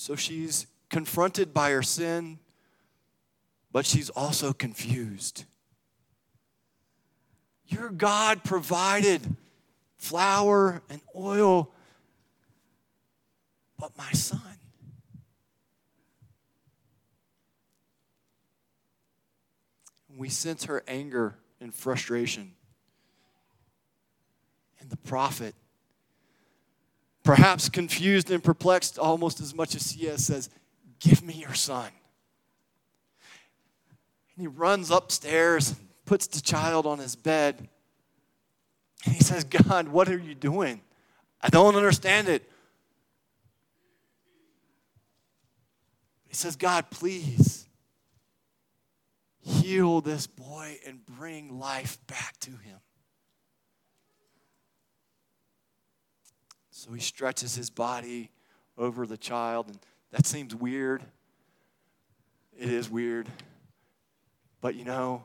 So 0.00 0.16
she's 0.16 0.66
confronted 0.88 1.52
by 1.52 1.72
her 1.72 1.82
sin, 1.82 2.38
but 3.70 3.84
she's 3.84 4.08
also 4.08 4.54
confused. 4.54 5.44
Your 7.66 7.90
God 7.90 8.42
provided 8.42 9.36
flour 9.98 10.80
and 10.88 11.02
oil, 11.14 11.70
but 13.78 13.94
my 13.98 14.10
son. 14.12 14.40
We 20.16 20.30
sense 20.30 20.64
her 20.64 20.82
anger 20.88 21.36
and 21.60 21.74
frustration. 21.74 22.52
And 24.80 24.88
the 24.88 24.96
prophet, 24.96 25.54
perhaps 27.30 27.68
confused 27.68 28.28
and 28.32 28.42
perplexed 28.42 28.98
almost 28.98 29.40
as 29.40 29.54
much 29.54 29.76
as 29.76 29.92
is, 29.94 30.26
says, 30.26 30.50
Give 30.98 31.22
me 31.22 31.34
your 31.34 31.54
son. 31.54 31.86
And 34.34 34.40
he 34.42 34.46
runs 34.48 34.90
upstairs 34.90 35.76
puts 36.06 36.26
the 36.26 36.40
child 36.40 36.86
on 36.86 36.98
his 36.98 37.14
bed 37.14 37.68
and 39.04 39.14
he 39.14 39.22
says, 39.22 39.44
God, 39.44 39.86
what 39.86 40.08
are 40.08 40.18
you 40.18 40.34
doing? 40.34 40.80
I 41.40 41.50
don't 41.50 41.76
understand 41.76 42.28
it. 42.28 42.50
He 46.26 46.34
says, 46.34 46.56
God, 46.56 46.90
please 46.90 47.68
heal 49.40 50.00
this 50.00 50.26
boy 50.26 50.78
and 50.84 51.06
bring 51.06 51.60
life 51.60 51.96
back 52.08 52.40
to 52.40 52.50
him. 52.50 52.80
So 56.80 56.94
he 56.94 57.00
stretches 57.00 57.54
his 57.54 57.68
body 57.68 58.30
over 58.78 59.06
the 59.06 59.18
child, 59.18 59.66
and 59.68 59.78
that 60.12 60.24
seems 60.24 60.54
weird. 60.54 61.02
It 62.58 62.70
is 62.70 62.88
weird. 62.88 63.28
But 64.62 64.76
you 64.76 64.86
know, 64.86 65.24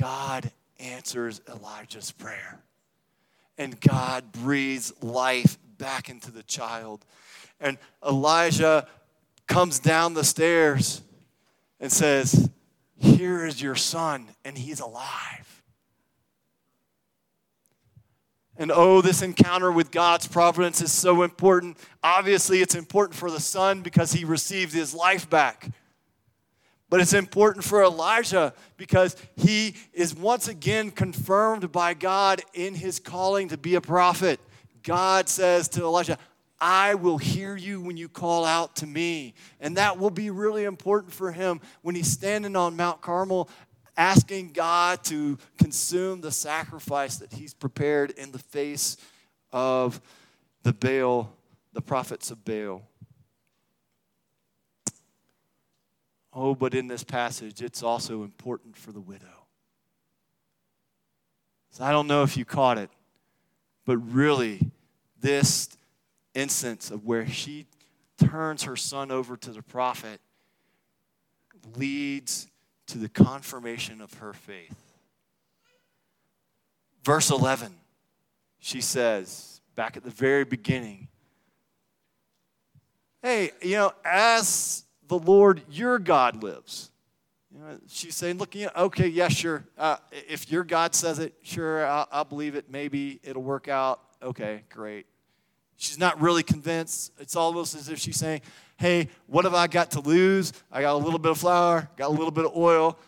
God 0.00 0.50
answers 0.78 1.42
Elijah's 1.46 2.12
prayer. 2.12 2.62
And 3.58 3.78
God 3.78 4.32
breathes 4.32 4.94
life 5.02 5.58
back 5.76 6.08
into 6.08 6.30
the 6.30 6.44
child. 6.44 7.04
And 7.60 7.76
Elijah 8.02 8.88
comes 9.46 9.80
down 9.80 10.14
the 10.14 10.24
stairs 10.24 11.02
and 11.78 11.92
says, 11.92 12.48
Here 12.96 13.44
is 13.44 13.60
your 13.60 13.74
son, 13.74 14.28
and 14.46 14.56
he's 14.56 14.80
alive. 14.80 15.59
And 18.60 18.70
oh, 18.70 19.00
this 19.00 19.22
encounter 19.22 19.72
with 19.72 19.90
God's 19.90 20.28
providence 20.28 20.82
is 20.82 20.92
so 20.92 21.22
important. 21.22 21.78
Obviously, 22.04 22.60
it's 22.60 22.74
important 22.74 23.18
for 23.18 23.30
the 23.30 23.40
son 23.40 23.80
because 23.80 24.12
he 24.12 24.26
received 24.26 24.74
his 24.74 24.92
life 24.92 25.30
back. 25.30 25.70
But 26.90 27.00
it's 27.00 27.14
important 27.14 27.64
for 27.64 27.82
Elijah 27.82 28.52
because 28.76 29.16
he 29.34 29.76
is 29.94 30.14
once 30.14 30.46
again 30.46 30.90
confirmed 30.90 31.72
by 31.72 31.94
God 31.94 32.42
in 32.52 32.74
his 32.74 33.00
calling 33.00 33.48
to 33.48 33.56
be 33.56 33.76
a 33.76 33.80
prophet. 33.80 34.38
God 34.82 35.30
says 35.30 35.66
to 35.70 35.80
Elijah, 35.80 36.18
I 36.60 36.96
will 36.96 37.16
hear 37.16 37.56
you 37.56 37.80
when 37.80 37.96
you 37.96 38.10
call 38.10 38.44
out 38.44 38.76
to 38.76 38.86
me. 38.86 39.32
And 39.60 39.78
that 39.78 39.98
will 39.98 40.10
be 40.10 40.28
really 40.28 40.64
important 40.64 41.14
for 41.14 41.32
him 41.32 41.62
when 41.80 41.94
he's 41.94 42.12
standing 42.12 42.56
on 42.56 42.76
Mount 42.76 43.00
Carmel 43.00 43.48
asking 43.96 44.52
God 44.52 45.02
to 45.04 45.38
consume 45.58 46.20
the 46.20 46.32
sacrifice 46.32 47.16
that 47.16 47.32
he's 47.32 47.54
prepared 47.54 48.10
in 48.12 48.32
the 48.32 48.38
face 48.38 48.96
of 49.52 50.00
the 50.62 50.72
Baal, 50.72 51.32
the 51.72 51.80
prophets 51.80 52.30
of 52.30 52.44
Baal. 52.44 52.82
Oh, 56.32 56.54
but 56.54 56.74
in 56.74 56.86
this 56.86 57.02
passage, 57.02 57.60
it's 57.60 57.82
also 57.82 58.22
important 58.22 58.76
for 58.76 58.92
the 58.92 59.00
widow. 59.00 59.26
So 61.70 61.84
I 61.84 61.92
don't 61.92 62.06
know 62.06 62.22
if 62.22 62.36
you 62.36 62.44
caught 62.44 62.78
it, 62.78 62.90
but 63.84 63.96
really, 63.98 64.70
this 65.20 65.68
instance 66.34 66.90
of 66.90 67.04
where 67.04 67.26
she 67.26 67.66
turns 68.18 68.64
her 68.64 68.76
son 68.76 69.10
over 69.10 69.36
to 69.36 69.50
the 69.50 69.62
prophet 69.62 70.20
leads 71.76 72.49
to 72.92 72.98
the 72.98 73.08
confirmation 73.08 74.00
of 74.00 74.14
her 74.14 74.32
faith. 74.32 74.76
Verse 77.04 77.30
11, 77.30 77.72
she 78.58 78.80
says, 78.80 79.60
back 79.74 79.96
at 79.96 80.04
the 80.04 80.10
very 80.10 80.44
beginning, 80.44 81.08
Hey, 83.22 83.50
you 83.60 83.76
know, 83.76 83.92
as 84.02 84.84
the 85.06 85.18
Lord 85.18 85.60
your 85.70 85.98
God 85.98 86.42
lives. 86.42 86.90
You 87.52 87.58
know, 87.58 87.78
she's 87.86 88.16
saying, 88.16 88.38
look, 88.38 88.54
you 88.54 88.66
know, 88.66 88.72
okay, 88.84 89.08
yeah, 89.08 89.28
sure. 89.28 89.64
Uh, 89.76 89.96
if 90.10 90.50
your 90.50 90.64
God 90.64 90.94
says 90.94 91.18
it, 91.18 91.34
sure, 91.42 91.84
I'll, 91.84 92.08
I'll 92.10 92.24
believe 92.24 92.54
it. 92.54 92.70
Maybe 92.70 93.20
it'll 93.22 93.42
work 93.42 93.68
out. 93.68 94.00
Okay, 94.22 94.62
great. 94.70 95.06
She's 95.80 95.98
not 95.98 96.20
really 96.20 96.42
convinced. 96.42 97.10
It's 97.18 97.34
almost 97.34 97.74
as 97.74 97.88
if 97.88 97.98
she's 97.98 98.18
saying, 98.18 98.42
hey, 98.76 99.08
what 99.26 99.46
have 99.46 99.54
I 99.54 99.66
got 99.66 99.92
to 99.92 100.00
lose? 100.00 100.52
I 100.70 100.82
got 100.82 100.92
a 100.92 100.98
little 100.98 101.18
bit 101.18 101.32
of 101.32 101.38
flour, 101.38 101.88
got 101.96 102.08
a 102.08 102.12
little 102.12 102.30
bit 102.30 102.44
of 102.44 102.54
oil. 102.54 102.98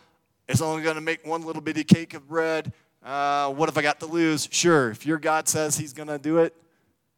It's 0.49 0.59
only 0.59 0.81
going 0.81 0.95
to 0.95 1.01
make 1.01 1.23
one 1.23 1.43
little 1.43 1.61
bitty 1.61 1.83
cake 1.83 2.15
of 2.15 2.27
bread. 2.27 2.73
Uh, 3.05 3.51
what 3.51 3.69
have 3.69 3.77
I 3.77 3.83
got 3.83 3.99
to 3.99 4.07
lose? 4.07 4.49
Sure, 4.51 4.89
if 4.89 5.05
your 5.05 5.19
God 5.19 5.47
says 5.47 5.77
he's 5.77 5.93
going 5.93 6.07
to 6.07 6.17
do 6.17 6.39
it, 6.39 6.55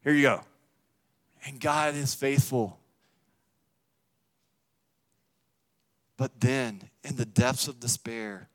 here 0.04 0.12
you 0.12 0.24
go. 0.24 0.42
And 1.46 1.58
God 1.58 1.96
is 1.96 2.14
faithful. 2.14 2.78
But 6.18 6.42
then, 6.42 6.82
in 7.06 7.16
the 7.16 7.26
depths 7.26 7.70
of 7.70 7.80
despair, 7.80 8.50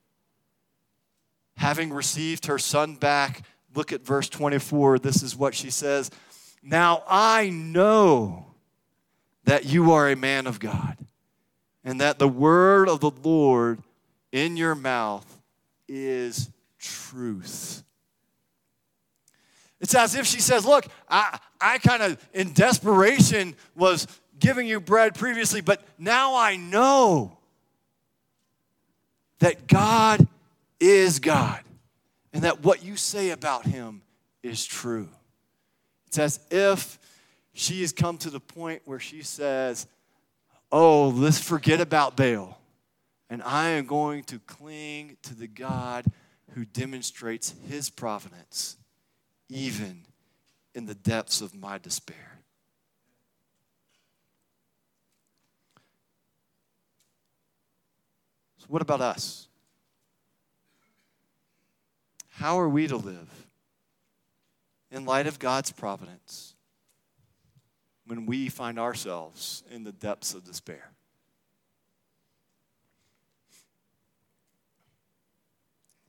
having 1.57 1.95
received 1.95 2.45
her 2.45 2.59
son 2.59 2.97
back, 2.97 3.41
look 3.75 3.91
at 3.91 4.05
verse 4.05 4.29
24. 4.29 4.99
This 4.99 5.23
is 5.23 5.35
what 5.35 5.55
she 5.55 5.71
says 5.71 6.11
Now 6.63 7.03
I 7.09 7.51
know 7.51 8.47
that 9.45 9.65
you 9.65 9.93
are 9.93 10.09
a 10.09 10.17
man 10.17 10.47
of 10.47 10.61
God, 10.61 10.97
and 11.85 12.01
that 12.01 12.19
the 12.19 12.29
word 12.29 12.89
of 12.89 13.01
the 13.01 13.11
Lord 13.11 13.83
in 14.33 14.57
your 14.57 14.75
mouth 14.75 15.27
is 15.89 16.51
truth. 16.79 17.83
It's 19.81 19.95
as 19.95 20.15
if 20.15 20.27
she 20.27 20.41
says, 20.41 20.67
Look, 20.67 20.87
I, 21.09 21.39
I 21.61 21.79
kind 21.79 22.03
of 22.03 22.29
in 22.35 22.53
desperation 22.53 23.57
was 23.75 24.07
giving 24.39 24.67
you 24.67 24.81
bread 24.81 25.15
previously, 25.15 25.61
but 25.61 25.83
now 25.99 26.35
I 26.35 26.57
know 26.57 27.39
that 29.39 29.67
God 29.67 30.27
is 30.79 31.19
God 31.19 31.61
and 32.33 32.45
that 32.45 32.63
what 32.63 32.85
you 32.85 32.97
say 32.97 33.31
about 33.31 33.67
him 33.67 34.03
is 34.43 34.65
true. 34.65 35.09
It's 36.11 36.19
as 36.19 36.41
if 36.51 36.99
she 37.53 37.83
has 37.83 37.93
come 37.93 38.19
to 38.19 38.31
the 38.31 38.41
point 38.41 38.83
where 38.85 38.99
she 38.99 39.23
says, 39.23 39.87
Oh, 40.73 41.11
let's 41.11 41.41
forget 41.41 41.81
about 41.81 42.17
Baal. 42.17 42.59
And 43.29 43.41
I 43.45 43.69
am 43.69 43.87
going 43.87 44.25
to 44.25 44.41
cling 44.41 45.19
to 45.23 45.37
the 45.37 45.47
God 45.47 46.07
who 46.55 46.65
demonstrates 46.65 47.55
his 47.69 47.91
providence 47.91 48.77
even 49.49 50.05
in 50.75 50.87
the 50.87 50.97
depths 50.97 51.41
of 51.41 51.55
my 51.55 51.79
despair. 51.79 52.41
So, 58.59 58.67
what 58.67 58.83
about 58.83 59.01
us? 59.01 59.47
How 62.31 62.59
are 62.59 62.69
we 62.69 62.89
to 62.89 62.97
live 62.97 63.47
in 64.91 65.05
light 65.05 65.27
of 65.27 65.39
God's 65.39 65.71
providence 65.73 66.55
when 68.07 68.27
we 68.27 68.49
find 68.49 68.79
ourselves 68.79 69.63
in 69.71 69.85
the 69.85 69.93
depths 69.93 70.35
of 70.35 70.45
despair? 70.45 70.91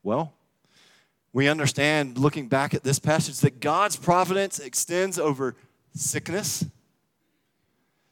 Well, 0.03 0.33
we 1.33 1.47
understand 1.47 2.17
looking 2.17 2.47
back 2.47 2.73
at 2.73 2.83
this 2.83 2.99
passage 2.99 3.39
that 3.39 3.59
God's 3.59 3.95
providence 3.95 4.59
extends 4.59 5.19
over 5.19 5.55
sickness, 5.93 6.65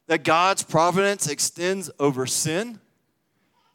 that 0.07 0.23
God's 0.23 0.63
providence 0.63 1.27
extends 1.27 1.89
over 1.99 2.25
sin, 2.25 2.79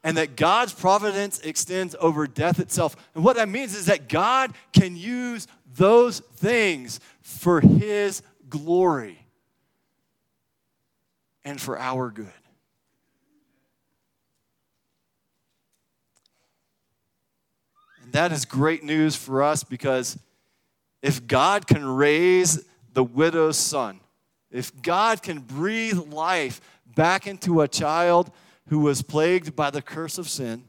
and 0.03 0.17
that 0.17 0.37
God's 0.37 0.73
providence 0.73 1.41
extends 1.41 1.97
over 1.99 2.27
death 2.27 2.61
itself. 2.61 2.95
And 3.15 3.25
what 3.25 3.37
that 3.37 3.49
means 3.49 3.75
is 3.75 3.87
that 3.87 4.09
God 4.09 4.53
can 4.73 4.97
use 4.97 5.47
those 5.77 6.21
things 6.21 7.01
for 7.21 7.61
His 7.61 8.23
glory 8.49 9.27
and 11.45 11.61
for 11.61 11.79
our 11.79 12.11
good. 12.11 12.33
And 18.03 18.13
that 18.13 18.33
is 18.33 18.45
great 18.45 18.83
news 18.83 19.17
for 19.17 19.43
us 19.43 19.65
because 19.65 20.19
if 21.03 21.27
God 21.27 21.67
can 21.67 21.85
raise 21.85 22.65
the 22.93 23.05
widow's 23.05 23.59
son, 23.59 24.01
if 24.51 24.73
God 24.83 25.23
can 25.23 25.41
breathe 25.41 25.99
life 25.99 26.61
back 26.95 27.27
into 27.27 27.61
a 27.61 27.69
child 27.69 28.31
who 28.69 28.79
was 28.79 29.03
plagued 29.03 29.55
by 29.55 29.71
the 29.71 29.83
curse 29.83 30.17
of 30.17 30.29
sin, 30.29 30.65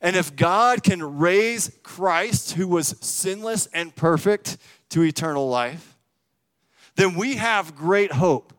and 0.00 0.14
if 0.16 0.36
God 0.36 0.82
can 0.82 1.18
raise 1.18 1.70
Christ, 1.82 2.52
who 2.52 2.68
was 2.68 2.94
sinless 3.00 3.66
and 3.66 3.94
perfect, 3.94 4.58
to 4.90 5.02
eternal 5.02 5.48
life, 5.48 5.96
then 6.96 7.14
we 7.14 7.36
have 7.36 7.76
great 7.76 8.12
hope. 8.12 8.52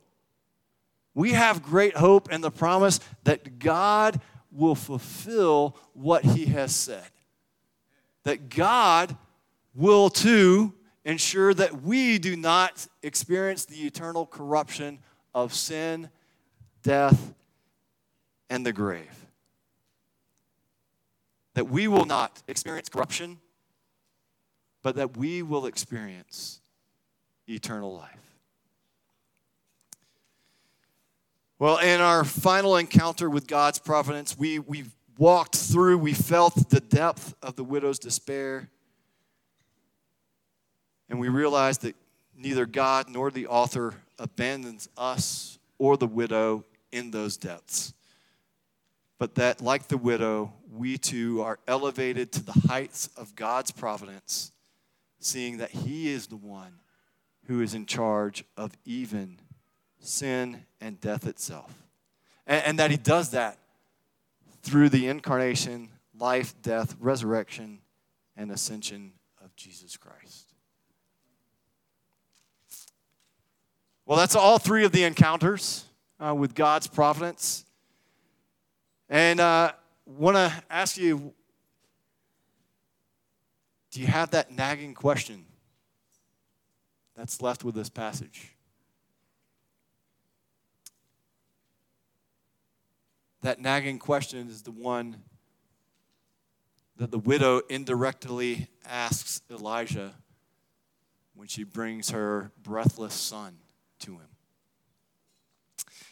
We 1.13 1.31
have 1.31 1.63
great 1.63 1.97
hope 1.97 2.31
in 2.31 2.41
the 2.41 2.51
promise 2.51 2.99
that 3.23 3.59
God 3.59 4.21
will 4.51 4.75
fulfill 4.75 5.77
what 5.93 6.23
he 6.23 6.45
has 6.47 6.75
said 6.75 7.09
that 8.23 8.49
God 8.49 9.17
will 9.73 10.09
too 10.09 10.73
ensure 11.05 11.53
that 11.53 11.81
we 11.81 12.19
do 12.19 12.35
not 12.35 12.85
experience 13.01 13.65
the 13.65 13.87
eternal 13.87 14.25
corruption 14.25 14.99
of 15.33 15.53
sin, 15.53 16.09
death, 16.83 17.33
and 18.49 18.65
the 18.65 18.73
grave. 18.73 19.18
That 21.55 21.69
we 21.69 21.87
will 21.87 22.05
not 22.05 22.41
experience 22.47 22.89
corruption, 22.89 23.39
but 24.81 24.95
that 24.95 25.17
we 25.17 25.41
will 25.41 25.65
experience 25.65 26.61
eternal 27.47 27.95
life. 27.95 28.29
Well, 31.57 31.77
in 31.79 31.99
our 31.99 32.23
final 32.23 32.77
encounter 32.77 33.29
with 33.29 33.45
God's 33.45 33.79
providence, 33.79 34.37
we, 34.37 34.59
we've 34.59 34.95
walked 35.17 35.57
through, 35.57 35.97
we 35.97 36.13
felt 36.13 36.69
the 36.69 36.79
depth 36.79 37.35
of 37.43 37.57
the 37.57 37.63
widow's 37.65 37.99
despair. 37.99 38.69
And 41.09 41.19
we 41.19 41.27
realized 41.27 41.81
that 41.81 41.97
neither 42.37 42.65
God 42.65 43.09
nor 43.09 43.29
the 43.29 43.47
author 43.47 43.95
abandons 44.17 44.87
us 44.97 45.59
or 45.77 45.97
the 45.97 46.07
widow 46.07 46.63
in 46.93 47.11
those 47.11 47.35
depths. 47.35 47.93
But 49.19 49.35
that, 49.35 49.61
like 49.61 49.89
the 49.89 49.97
widow, 49.97 50.53
we 50.71 50.97
too 50.97 51.41
are 51.41 51.59
elevated 51.67 52.31
to 52.31 52.43
the 52.43 52.67
heights 52.67 53.09
of 53.17 53.35
God's 53.35 53.69
providence, 53.69 54.53
seeing 55.19 55.57
that 55.57 55.71
He 55.71 56.09
is 56.09 56.27
the 56.27 56.37
one 56.37 56.79
who 57.45 57.61
is 57.61 57.73
in 57.73 57.85
charge 57.85 58.45
of 58.55 58.71
even 58.85 59.39
sin 59.99 60.65
and 60.79 61.01
death 61.01 61.27
itself. 61.27 61.73
And, 62.47 62.63
and 62.65 62.79
that 62.79 62.91
He 62.91 62.97
does 62.97 63.31
that 63.31 63.57
through 64.63 64.89
the 64.89 65.07
incarnation, 65.07 65.89
life, 66.17 66.53
death, 66.61 66.95
resurrection, 66.99 67.79
and 68.37 68.51
ascension 68.51 69.11
of 69.43 69.53
Jesus 69.57 69.97
Christ. 69.97 70.53
Well, 74.05 74.17
that's 74.17 74.35
all 74.35 74.59
three 74.59 74.85
of 74.85 74.91
the 74.93 75.03
encounters 75.03 75.83
uh, 76.19 76.33
with 76.33 76.55
God's 76.55 76.87
providence. 76.87 77.65
And 79.09 79.41
I 79.41 79.65
uh, 79.65 79.71
want 80.05 80.37
to 80.37 80.63
ask 80.69 80.97
you 80.97 81.33
do 83.91 83.99
you 83.99 84.07
have 84.07 84.31
that 84.31 84.51
nagging 84.51 84.93
question 84.93 85.45
that's 87.15 87.41
left 87.41 87.63
with 87.63 87.73
this 87.73 87.89
passage? 87.89 88.51
that 93.41 93.59
nagging 93.59 93.99
question 93.99 94.47
is 94.49 94.63
the 94.63 94.71
one 94.71 95.17
that 96.97 97.11
the 97.11 97.19
widow 97.19 97.61
indirectly 97.69 98.67
asks 98.85 99.41
Elijah 99.49 100.13
when 101.35 101.47
she 101.47 101.63
brings 101.63 102.09
her 102.09 102.51
breathless 102.61 103.13
son 103.13 103.57
to 103.99 104.11
him. 104.11 104.27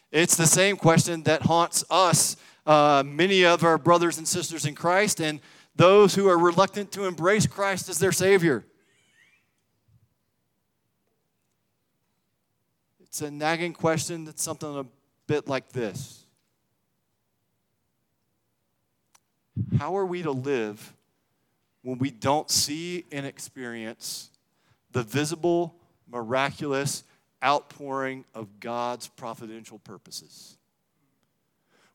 It's 0.09 0.37
the 0.37 0.47
same 0.47 0.77
question 0.77 1.23
that 1.23 1.41
haunts 1.41 1.83
us, 1.89 2.37
uh, 2.67 3.01
many 3.05 3.45
of 3.45 3.63
our 3.63 3.77
brothers 3.77 4.17
and 4.17 4.27
sisters 4.27 4.65
in 4.65 4.75
Christ, 4.75 5.21
and 5.21 5.39
those 5.75 6.13
who 6.13 6.27
are 6.27 6.37
reluctant 6.37 6.91
to 6.91 7.05
embrace 7.05 7.47
Christ 7.47 7.87
as 7.87 7.97
their 7.97 8.11
Savior. 8.11 8.65
It's 12.99 13.21
a 13.21 13.31
nagging 13.31 13.73
question 13.73 14.25
that's 14.25 14.43
something 14.43 14.77
a 14.77 14.85
bit 15.27 15.47
like 15.47 15.69
this 15.71 16.25
How 19.79 19.95
are 19.97 20.05
we 20.05 20.21
to 20.23 20.31
live 20.31 20.93
when 21.83 21.97
we 21.99 22.11
don't 22.11 22.51
see 22.51 23.05
and 23.13 23.25
experience 23.25 24.29
the 24.91 25.03
visible, 25.03 25.73
miraculous 26.05 27.05
outpouring 27.41 28.25
of 28.35 28.59
God's 28.59 29.07
providential 29.07 29.79
purposes? 29.79 30.56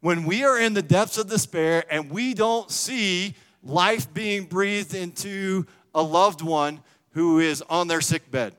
When 0.03 0.25
we 0.25 0.43
are 0.43 0.59
in 0.59 0.75
the 0.75 0.83
depths 0.83 1.17
of 1.17 1.29
despair 1.29 1.85
and 1.89 2.11
we 2.11 2.35
don't 2.35 2.69
see 2.73 3.37
life 3.63 4.13
being 4.13 4.47
breathed 4.47 4.95
into 4.95 5.65
a 5.95 6.03
loved 6.03 6.43
one 6.43 6.81
who 7.11 7.39
is 7.39 7.63
on 7.71 7.87
their 7.87 8.01
sick 8.01 8.29
bed. 8.29 8.53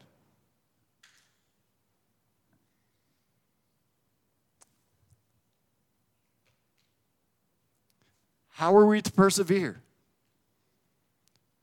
How 8.52 8.74
are 8.78 8.86
we 8.86 9.02
to 9.02 9.12
persevere 9.12 9.82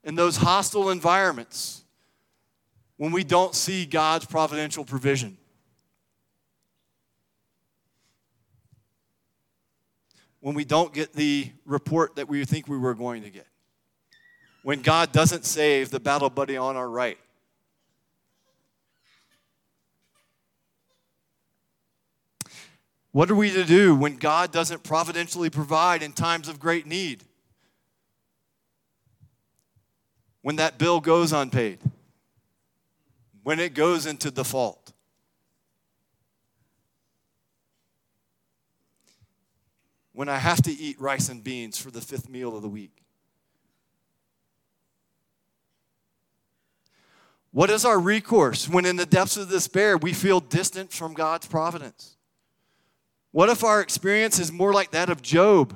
in 0.05 0.15
those 0.15 0.37
hostile 0.37 0.91
environments 0.91 1.85
when 2.99 3.13
we 3.13 3.25
don't 3.25 3.55
see 3.55 3.87
God's 3.87 4.27
providential 4.27 4.85
provision? 4.85 5.39
when 10.41 10.55
we 10.55 10.65
don't 10.65 10.93
get 10.93 11.13
the 11.13 11.51
report 11.65 12.17
that 12.17 12.29
we 12.29 12.45
think 12.45 12.67
we 12.67 12.79
were 12.79 12.95
going 12.95 13.23
to 13.23 13.31
get, 13.31 13.47
when 14.63 14.83
God 14.83 15.13
doesn't 15.13 15.45
save 15.45 15.91
the 15.91 16.01
battle 16.01 16.31
buddy 16.31 16.57
on 16.57 16.77
our 16.77 16.89
right. 16.89 17.19
What 23.13 23.31
are 23.31 23.35
we 23.35 23.51
to 23.51 23.65
do 23.65 23.95
when 23.97 24.17
God 24.17 24.53
doesn't 24.53 24.85
providentially 24.85 25.51
provide 25.51 26.03
in 26.03 26.13
times 26.13 26.49
of 26.49 26.61
great 26.61 26.87
need? 26.87 27.25
When 30.43 30.57
that 30.57 30.79
bill 30.79 31.01
goes 31.01 31.33
unpaid? 31.33 31.81
When 33.43 33.59
it 33.59 33.75
goes 33.75 34.07
into 34.07 34.31
default? 34.31 34.80
When 40.21 40.29
I 40.29 40.37
have 40.37 40.61
to 40.65 40.71
eat 40.71 41.01
rice 41.01 41.31
and 41.31 41.43
beans 41.43 41.79
for 41.79 41.91
the 41.91 42.03
fifth 42.03 42.29
meal 42.29 42.55
of 42.55 42.61
the 42.61 42.69
week. 42.69 43.05
What 47.53 47.71
is 47.71 47.87
our 47.87 47.99
recourse 47.99 48.69
when, 48.69 48.85
in 48.85 48.97
the 48.97 49.07
depths 49.07 49.39
of 49.39 49.49
despair, 49.49 49.97
we 49.97 50.13
feel 50.13 50.41
distant 50.41 50.93
from 50.93 51.15
God's 51.15 51.47
providence? 51.47 52.19
What 53.31 53.49
if 53.49 53.65
our 53.65 53.81
experience 53.81 54.39
is 54.39 54.53
more 54.53 54.75
like 54.75 54.91
that 54.91 55.09
of 55.09 55.23
Job? 55.23 55.75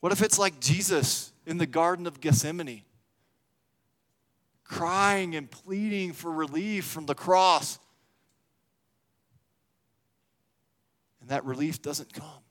What 0.00 0.10
if 0.10 0.22
it's 0.22 0.38
like 0.38 0.58
Jesus 0.58 1.32
in 1.44 1.58
the 1.58 1.66
Garden 1.66 2.06
of 2.06 2.18
Gethsemane, 2.18 2.80
crying 4.64 5.36
and 5.36 5.50
pleading 5.50 6.14
for 6.14 6.32
relief 6.32 6.86
from 6.86 7.04
the 7.04 7.14
cross? 7.14 7.78
That 11.32 11.46
relief 11.46 11.80
doesn't 11.80 12.12
come. 12.12 12.44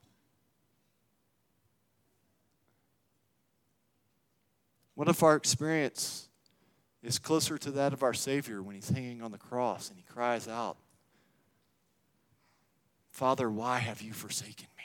What 4.95 5.07
if 5.07 5.21
our 5.21 5.35
experience 5.35 6.29
is 7.03 7.19
closer 7.19 7.59
to 7.59 7.69
that 7.69 7.93
of 7.93 8.01
our 8.01 8.15
Savior 8.15 8.63
when 8.63 8.73
he's 8.73 8.89
hanging 8.89 9.21
on 9.21 9.31
the 9.31 9.37
cross 9.37 9.89
and 9.89 9.99
he 9.99 10.03
cries 10.11 10.47
out, 10.47 10.77
Father, 13.11 13.51
why 13.51 13.77
have 13.77 14.01
you 14.01 14.13
forsaken 14.13 14.65
me? 14.75 14.83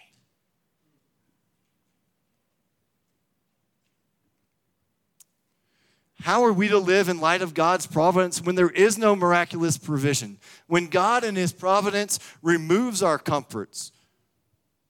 How 6.22 6.44
are 6.44 6.52
we 6.52 6.68
to 6.68 6.78
live 6.78 7.08
in 7.08 7.20
light 7.20 7.42
of 7.42 7.54
God's 7.54 7.86
providence 7.86 8.42
when 8.42 8.54
there 8.54 8.70
is 8.70 8.96
no 8.98 9.14
miraculous 9.14 9.76
provision? 9.76 10.38
When 10.66 10.86
God 10.86 11.24
in 11.24 11.36
His 11.36 11.52
providence 11.52 12.18
removes 12.42 13.02
our 13.02 13.18
comforts, 13.18 13.92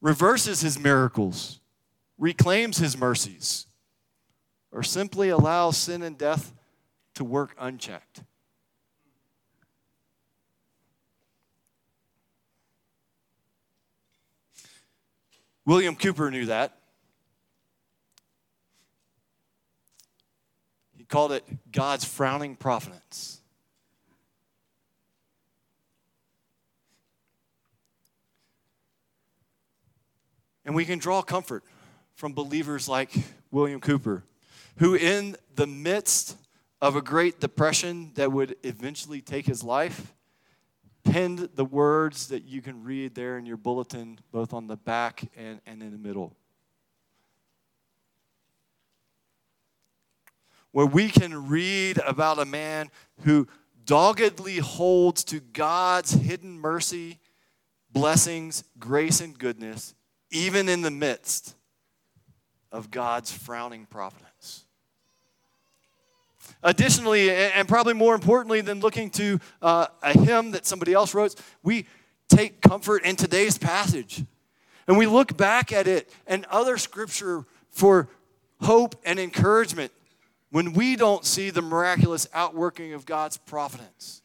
reverses 0.00 0.60
His 0.60 0.78
miracles, 0.78 1.60
reclaims 2.16 2.78
His 2.78 2.96
mercies, 2.96 3.66
or 4.70 4.82
simply 4.82 5.28
allows 5.28 5.76
sin 5.76 6.02
and 6.02 6.16
death 6.16 6.52
to 7.14 7.24
work 7.24 7.54
unchecked. 7.58 8.22
William 15.64 15.96
Cowper 15.96 16.30
knew 16.30 16.46
that. 16.46 16.78
Called 21.08 21.32
it 21.32 21.44
God's 21.70 22.04
frowning 22.04 22.56
providence. 22.56 23.40
And 30.64 30.74
we 30.74 30.84
can 30.84 30.98
draw 30.98 31.22
comfort 31.22 31.62
from 32.16 32.32
believers 32.32 32.88
like 32.88 33.12
William 33.52 33.80
Cowper, 33.80 34.24
who, 34.78 34.96
in 34.96 35.36
the 35.54 35.66
midst 35.66 36.36
of 36.82 36.96
a 36.96 37.02
Great 37.02 37.40
Depression 37.40 38.10
that 38.14 38.32
would 38.32 38.56
eventually 38.64 39.20
take 39.20 39.46
his 39.46 39.62
life, 39.62 40.12
penned 41.04 41.50
the 41.54 41.64
words 41.64 42.28
that 42.28 42.44
you 42.44 42.60
can 42.60 42.82
read 42.82 43.14
there 43.14 43.38
in 43.38 43.46
your 43.46 43.56
bulletin, 43.56 44.18
both 44.32 44.52
on 44.52 44.66
the 44.66 44.76
back 44.76 45.22
and, 45.36 45.60
and 45.66 45.82
in 45.82 45.92
the 45.92 45.98
middle. 45.98 46.34
Where 50.76 50.84
we 50.84 51.08
can 51.08 51.48
read 51.48 51.96
about 52.06 52.38
a 52.38 52.44
man 52.44 52.90
who 53.22 53.48
doggedly 53.86 54.58
holds 54.58 55.24
to 55.24 55.40
God's 55.40 56.12
hidden 56.12 56.60
mercy, 56.60 57.18
blessings, 57.90 58.62
grace, 58.78 59.22
and 59.22 59.38
goodness, 59.38 59.94
even 60.30 60.68
in 60.68 60.82
the 60.82 60.90
midst 60.90 61.54
of 62.70 62.90
God's 62.90 63.32
frowning 63.32 63.86
providence. 63.86 64.66
Additionally, 66.62 67.30
and 67.30 67.66
probably 67.66 67.94
more 67.94 68.14
importantly 68.14 68.60
than 68.60 68.80
looking 68.80 69.08
to 69.12 69.40
uh, 69.62 69.86
a 70.02 70.12
hymn 70.12 70.50
that 70.50 70.66
somebody 70.66 70.92
else 70.92 71.14
wrote, 71.14 71.36
we 71.62 71.86
take 72.28 72.60
comfort 72.60 73.02
in 73.02 73.16
today's 73.16 73.56
passage. 73.56 74.22
And 74.86 74.98
we 74.98 75.06
look 75.06 75.38
back 75.38 75.72
at 75.72 75.86
it 75.86 76.12
and 76.26 76.44
other 76.50 76.76
scripture 76.76 77.46
for 77.70 78.10
hope 78.60 78.94
and 79.06 79.18
encouragement 79.18 79.90
when 80.50 80.72
we 80.72 80.96
don't 80.96 81.24
see 81.24 81.50
the 81.50 81.62
miraculous 81.62 82.26
outworking 82.32 82.92
of 82.92 83.04
God's 83.06 83.36
providence. 83.36 84.22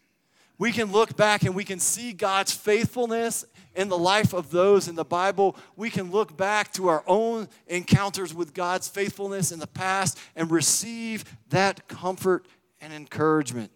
We 0.58 0.72
can 0.72 0.92
look 0.92 1.18
back 1.18 1.44
and 1.44 1.56
we 1.56 1.64
can 1.64 1.80
see 1.80 2.14
God's 2.14 2.54
faithfulness 2.54 3.46
in 3.76 3.90
the 3.90 3.98
life 3.98 4.34
of 4.34 4.52
those 4.52 4.88
in 4.88 4.96
the 4.96 5.06
Bible, 5.06 5.56
we 5.76 5.90
can 5.90 6.12
look 6.12 6.36
back 6.36 6.74
to 6.74 6.90
our 6.90 7.04
own 7.08 7.48
encounters 7.68 8.34
with 8.34 8.54
God's 8.54 8.88
faithfulness 8.88 9.52
in 9.52 9.60
the 9.60 9.68
past 9.68 10.20
and 10.36 10.52
receive 10.52 11.24
that 11.50 11.88
comfort 11.88 12.46
and 12.82 12.92
encouragement 12.92 13.72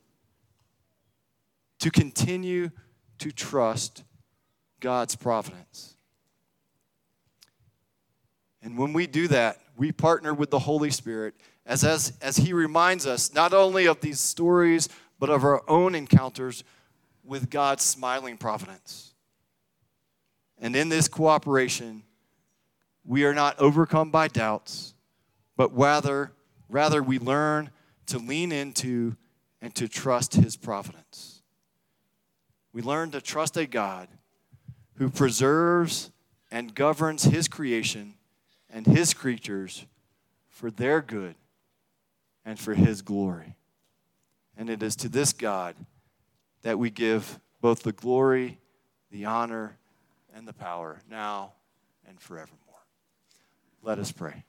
to 1.80 1.90
continue 1.90 2.72
to 3.20 3.32
trust 3.32 4.04
God's 4.80 5.16
providence. 5.16 5.96
And 8.62 8.78
when 8.78 8.94
we 8.94 9.08
do 9.08 9.28
that, 9.30 9.60
we 9.78 9.92
partner 9.92 10.34
with 10.34 10.50
the 10.50 10.60
Holy 10.60 10.90
Spirit 10.90 11.36
as, 11.66 11.84
as, 11.84 12.14
as 12.22 12.38
He 12.38 12.54
reminds 12.54 13.06
us 13.06 13.34
not 13.34 13.54
only 13.54 13.88
of 13.88 14.02
these 14.02 14.20
stories, 14.20 14.90
but 15.20 15.30
of 15.30 15.44
our 15.44 15.64
own 15.70 15.96
encounters 15.96 16.64
with 17.24 17.50
God's 17.50 17.84
smiling 17.84 18.38
providence. 18.38 19.14
And 20.60 20.76
in 20.76 20.90
this 20.90 21.08
cooperation, 21.08 22.04
we 23.04 23.26
are 23.26 23.34
not 23.34 23.60
overcome 23.60 24.12
by 24.12 24.28
doubts, 24.28 24.94
but 25.58 25.76
rather, 25.76 26.32
rather 26.70 27.02
we 27.02 27.20
learn 27.20 27.72
to 28.08 28.20
lean 28.20 28.52
into 28.52 29.16
and 29.62 29.74
to 29.76 29.88
trust 29.88 30.36
his 30.36 30.56
providence. 30.56 31.42
We 32.74 32.82
learn 32.82 33.12
to 33.12 33.22
trust 33.22 33.58
a 33.58 33.66
God 33.66 34.08
who 34.96 35.10
preserves 35.10 36.12
and 36.52 36.76
governs 36.76 37.24
his 37.24 37.48
creation 37.48 38.16
and 38.70 38.86
his 38.86 39.14
creatures 39.14 39.86
for 40.50 40.70
their 40.70 41.02
good 41.02 41.36
and 42.46 42.60
for 42.60 42.74
his 42.74 43.02
glory. 43.02 43.56
And 44.56 44.70
it 44.70 44.84
is 44.84 44.96
to 44.98 45.10
this 45.10 45.34
God 45.34 45.76
that 46.62 46.80
we 46.80 46.90
give 46.90 47.40
both 47.62 47.84
the 47.84 47.92
glory, 47.92 48.60
the 49.12 49.26
honor, 49.26 49.78
and 50.34 50.48
the 50.48 50.54
power 50.54 51.02
now 51.10 51.54
and 52.08 52.20
forevermore. 52.20 52.60
Let 53.82 54.00
us 54.00 54.12
pray. 54.12 54.44